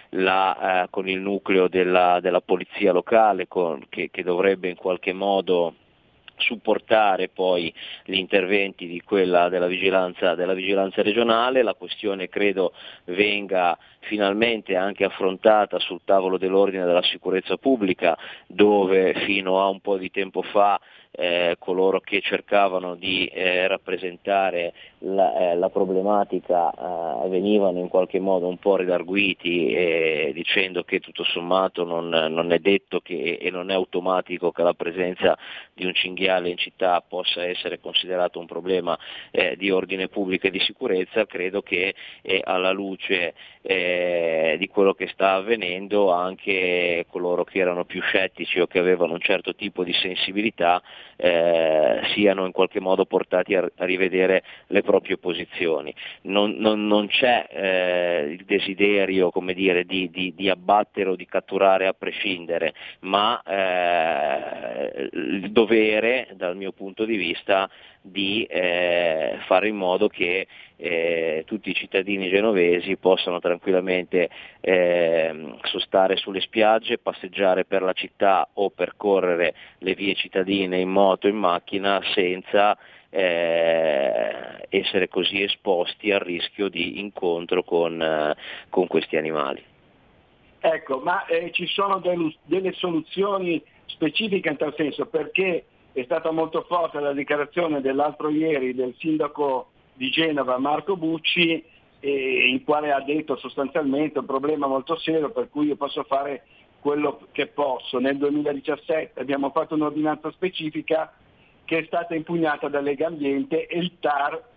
[0.09, 5.13] la, eh, con il nucleo della, della polizia locale con, che, che dovrebbe in qualche
[5.13, 5.75] modo
[6.38, 7.73] supportare poi
[8.03, 12.73] gli interventi di quella della vigilanza, della vigilanza, regionale, la questione credo
[13.05, 18.17] venga finalmente anche affrontata sul tavolo dell'ordine della sicurezza pubblica
[18.47, 20.80] dove fino a un po' di tempo fa
[21.15, 28.19] eh, coloro che cercavano di eh, rappresentare la, eh, la problematica eh, venivano in qualche
[28.19, 33.69] modo un po' ridarguiti dicendo che tutto sommato non, non è detto che, e non
[33.69, 35.38] è automatico che la presenza
[35.73, 38.98] di un cinghiale in città possa essere considerato un problema
[39.31, 43.34] eh, di ordine pubblico e di sicurezza, credo che eh, alla luce
[43.64, 49.22] di quello che sta avvenendo anche coloro che erano più scettici o che avevano un
[49.22, 50.81] certo tipo di sensibilità
[51.15, 55.94] eh, siano in qualche modo portati a, a rivedere le proprie posizioni.
[56.23, 61.88] Non, non, non c'è eh, il desiderio dire, di, di, di, abbattere o di catturare
[61.88, 67.69] a prescindere, ma eh, il dovere dal mio punto di vista
[68.05, 76.17] di eh, fare in modo che eh, tutti i cittadini genovesi possano tranquillamente eh, sostare
[76.17, 82.01] sulle spiagge, passeggiare per la città o percorrere le vie cittadine in moto, in macchina
[82.13, 82.77] senza
[83.09, 88.35] eh, essere così esposti al rischio di incontro con, eh,
[88.69, 89.63] con questi animali.
[90.59, 96.32] Ecco, ma eh, ci sono del, delle soluzioni specifiche in tal senso perché è stata
[96.32, 101.64] molto forte la dichiarazione dell'altro ieri del sindaco di Genova Marco Bucci
[101.99, 106.45] eh, in quale ha detto sostanzialmente un problema molto serio per cui io posso fare
[106.80, 107.99] quello che posso.
[107.99, 111.14] Nel 2017 abbiamo fatto un'ordinanza specifica
[111.64, 114.52] che è stata impugnata da Lega Ambiente e il TAR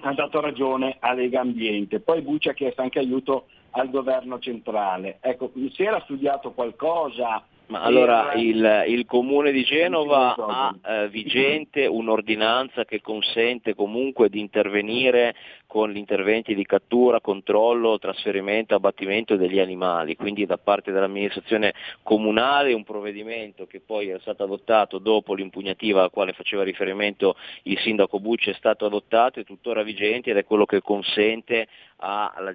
[0.00, 2.00] ha dato ragione a Lega Ambiente.
[2.00, 5.18] Poi Bucci ha chiesto anche aiuto al governo centrale.
[5.20, 11.86] Ecco, si era studiato qualcosa ma allora il, il, Comune di Genova ha eh, vigente
[11.86, 15.34] un'ordinanza che consente comunque di intervenire
[15.66, 22.72] con gli interventi di cattura, controllo, trasferimento, abbattimento degli animali, quindi da parte dell'amministrazione comunale
[22.72, 28.20] un provvedimento che poi è stato adottato dopo l'impugnativa alla quale faceva riferimento il sindaco
[28.20, 31.66] Bucci è stato adottato, è tuttora vigente ed è quello che consente
[31.98, 32.54] alla,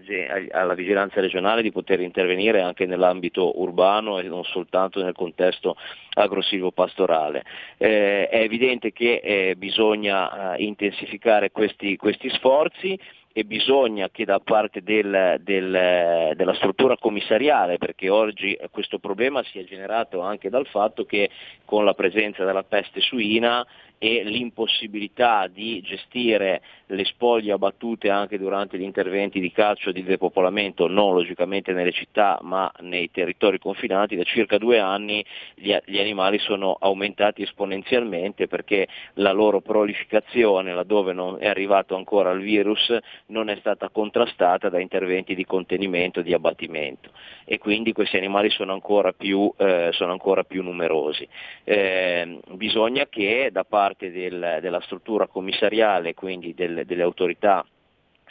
[0.52, 5.76] alla vigilanza regionale di poter intervenire anche nell'ambito urbano e non soltanto nel contesto
[6.14, 7.44] agro-silvo-pastorale.
[7.78, 12.98] Eh, è evidente che eh, bisogna eh, intensificare questi, questi sforzi
[13.34, 19.60] e bisogna che da parte del, del, della struttura commissariale, perché oggi questo problema si
[19.60, 21.30] è generato anche dal fatto che
[21.66, 23.66] con la presenza della peste suina
[24.04, 30.88] e l'impossibilità di gestire le spoglie abbattute anche durante gli interventi di calcio di depopolamento,
[30.88, 35.24] non logicamente nelle città ma nei territori confinati, da circa due anni
[35.54, 42.32] gli, gli animali sono aumentati esponenzialmente perché la loro prolificazione, laddove non è arrivato ancora
[42.32, 42.98] il virus,
[43.28, 47.12] non è stata contrastata da interventi di contenimento, di abbattimento
[47.46, 51.28] e quindi questi animali sono ancora più, eh, sono ancora più numerosi.
[51.64, 57.66] Eh, bisogna che da parte del, della struttura commissariale, quindi del, delle autorità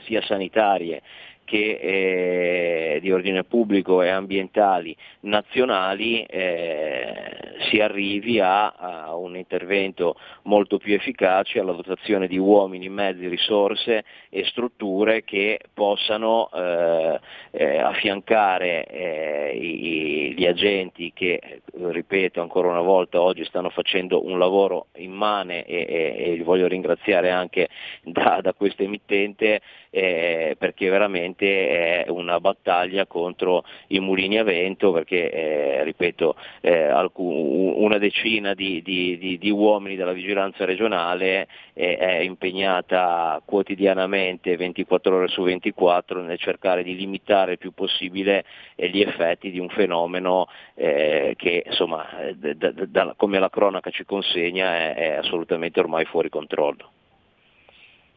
[0.05, 1.03] sia sanitarie
[1.51, 10.15] che eh, di ordine pubblico e ambientali nazionali eh, si arrivi a, a, un intervento
[10.43, 17.19] molto più efficace, alla dotazione di uomini, mezzi, risorse e strutture che possano eh,
[17.51, 24.39] eh affiancare eh, i, gli agenti che, ripeto ancora una volta, oggi stanno facendo un
[24.39, 27.69] lavoro immane e, e, e li voglio ringraziare anche
[28.05, 29.61] da, da questo emittente
[29.91, 36.85] eh, perché veramente è una battaglia contro i mulini a vento perché eh, ripeto eh,
[36.85, 44.57] alcun, una decina di, di, di, di, uomini della vigilanza regionale eh, è impegnata quotidianamente
[44.57, 48.45] 24 ore su 24 nel cercare di limitare il più possibile
[48.77, 54.05] eh, gli effetti di un fenomeno eh, che insomma da, da, come la cronaca ci
[54.05, 56.91] consegna è, è assolutamente ormai fuori controllo.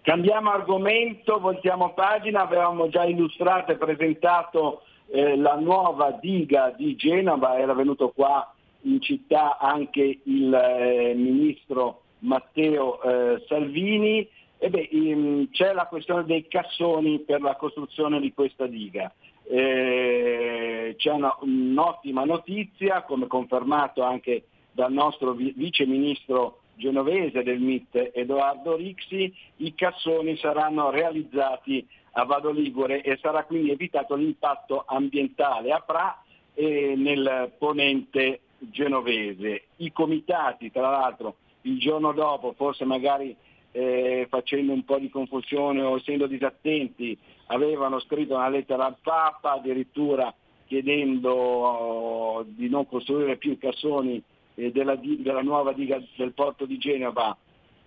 [0.04, 7.58] Cambiamo argomento, voltiamo pagina, avevamo già illustrato e presentato eh, la nuova diga di Genova,
[7.58, 14.28] era venuto qua in città anche il eh, ministro Matteo eh, Salvini.
[14.58, 19.10] E beh, in, c'è la questione dei cassoni per la costruzione di questa diga.
[19.46, 27.60] Eh, c'è una, un'ottima notizia, come confermato anche dal nostro vi- vice ministro genovese del
[27.60, 34.84] MIT Edoardo Rixi, i cassoni saranno realizzati a Vado Ligure e sarà quindi evitato l'impatto
[34.86, 36.22] ambientale a Pra
[36.54, 39.64] e nel ponente genovese.
[39.78, 43.36] I comitati, tra l'altro, il giorno dopo, forse magari
[43.72, 47.18] eh, facendo un po' di confusione o essendo disattenti,
[47.48, 50.34] avevano scritto una lettera al Papa, addirittura
[50.66, 54.22] chiedendo oh, di non costruire più cassoni
[54.56, 57.36] eh, della, della, nuova diga del porto di Genova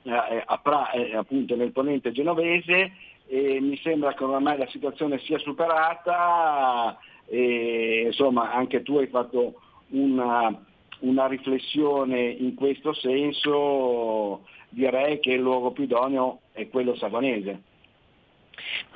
[0.03, 2.93] eh, a pra, eh, appunto nel ponente genovese
[3.27, 9.61] e mi sembra che ormai la situazione sia superata e insomma anche tu hai fatto
[9.89, 10.65] una,
[11.01, 17.63] una riflessione in questo senso, direi che il luogo più idoneo è quello savonese.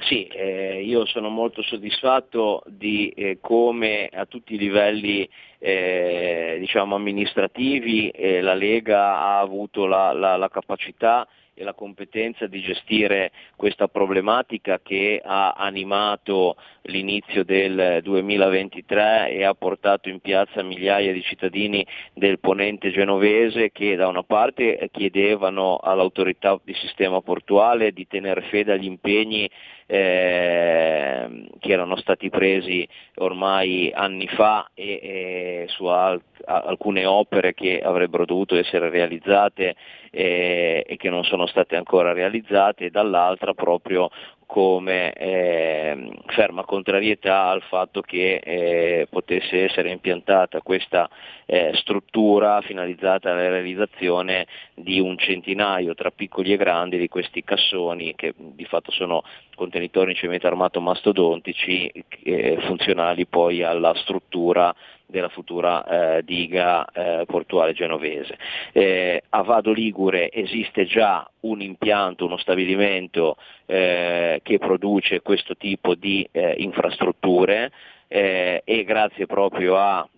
[0.00, 5.28] Sì, eh, io sono molto soddisfatto di eh, come a tutti i livelli
[5.60, 11.28] eh, diciamo amministrativi eh, la Lega ha avuto la, la, la capacità
[11.60, 19.52] e la competenza di gestire questa problematica che ha animato l'inizio del 2023 e ha
[19.52, 26.58] portato in piazza migliaia di cittadini del ponente genovese che da una parte chiedevano all'autorità
[26.64, 29.48] di sistema portuale di tenere fede agli impegni
[29.92, 32.86] eh, che erano stati presi
[33.16, 39.74] ormai anni fa e, e su alt- alcune opere che avrebbero dovuto essere realizzate
[40.12, 44.10] eh, e che non sono state ancora realizzate e dall'altra proprio
[44.50, 51.08] come eh, ferma contrarietà al fatto che eh, potesse essere impiantata questa
[51.46, 58.16] eh, struttura finalizzata alla realizzazione di un centinaio tra piccoli e grandi di questi cassoni
[58.16, 59.22] che di fatto sono
[59.54, 61.88] contenitori in cemento armato mastodontici
[62.24, 64.74] eh, funzionali poi alla struttura
[65.10, 65.84] della futura
[66.16, 68.38] eh, diga eh, portuale genovese.
[68.72, 75.94] Eh, a Vado Ligure esiste già un impianto, uno stabilimento eh, che produce questo tipo
[75.94, 77.70] di eh, infrastrutture
[78.08, 80.08] eh, e grazie proprio a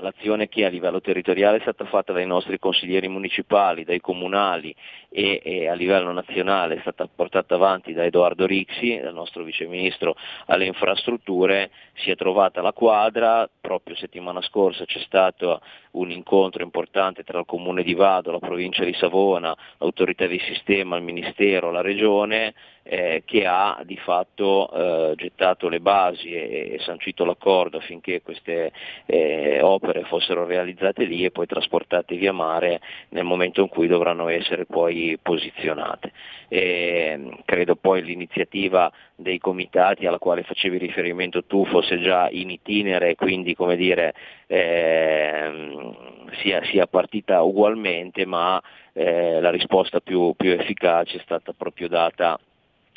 [0.00, 4.74] l'azione che a livello territoriale è stata fatta dai nostri consiglieri municipali, dai comunali
[5.10, 10.16] e, e, a livello nazionale è stata portata avanti da Edoardo Rixi, dal nostro viceministro
[10.46, 15.60] alle infrastrutture, si è trovata la quadra, proprio settimana scorsa c'è stato
[15.92, 20.96] un incontro importante tra il comune di Vado, la provincia di Savona, l'autorità di sistema,
[20.96, 22.54] il ministero, la regione,
[22.88, 28.72] eh, che ha di fatto eh, gettato le basi e, e, sancito l'accordo affinché queste
[29.04, 32.80] eh, opere fossero realizzate lì e poi trasportate via mare
[33.10, 36.12] nel momento in cui dovranno essere poi così posizionate.
[36.48, 43.10] E credo poi l'iniziativa dei comitati alla quale facevi riferimento tu fosse già in itinere
[43.10, 44.14] e quindi come dire,
[44.46, 45.94] eh,
[46.40, 48.60] sia, sia, partita ugualmente, ma
[48.92, 52.38] eh, la risposta più, più efficace è stata proprio data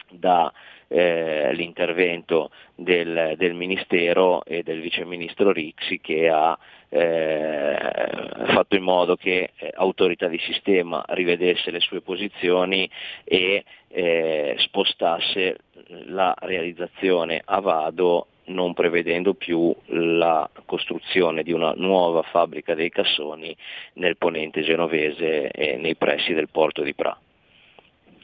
[0.10, 1.56] dall'intervento eh,
[2.76, 6.58] del, del, Ministero e del Vice Ministro Rixi che ha
[6.90, 7.78] eh,
[8.54, 12.90] fatto in modo che eh, autorità di sistema rivedesse le sue posizioni
[13.24, 15.58] e eh, spostasse
[16.08, 23.56] la realizzazione a vado non prevedendo più la costruzione di una nuova fabbrica dei cassoni
[23.94, 27.18] nel ponente genovese e nei pressi del porto di Pra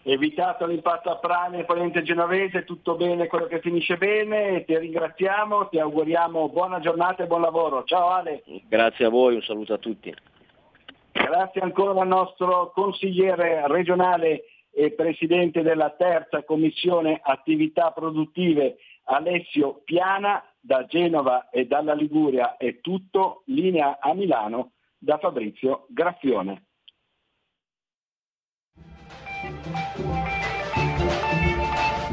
[0.08, 5.80] evitato l'impatto a Prane, ponente genovese, tutto bene, quello che finisce bene, ti ringraziamo, ti
[5.80, 7.84] auguriamo buona giornata e buon lavoro.
[7.84, 8.42] Ciao Ale.
[8.70, 10.14] Grazie a voi, un saluto a tutti.
[11.12, 20.42] Grazie ancora al nostro consigliere regionale e presidente della terza commissione attività produttive Alessio Piana
[20.60, 26.67] da Genova e dalla Liguria è tutto, linea a Milano da Fabrizio Graffione.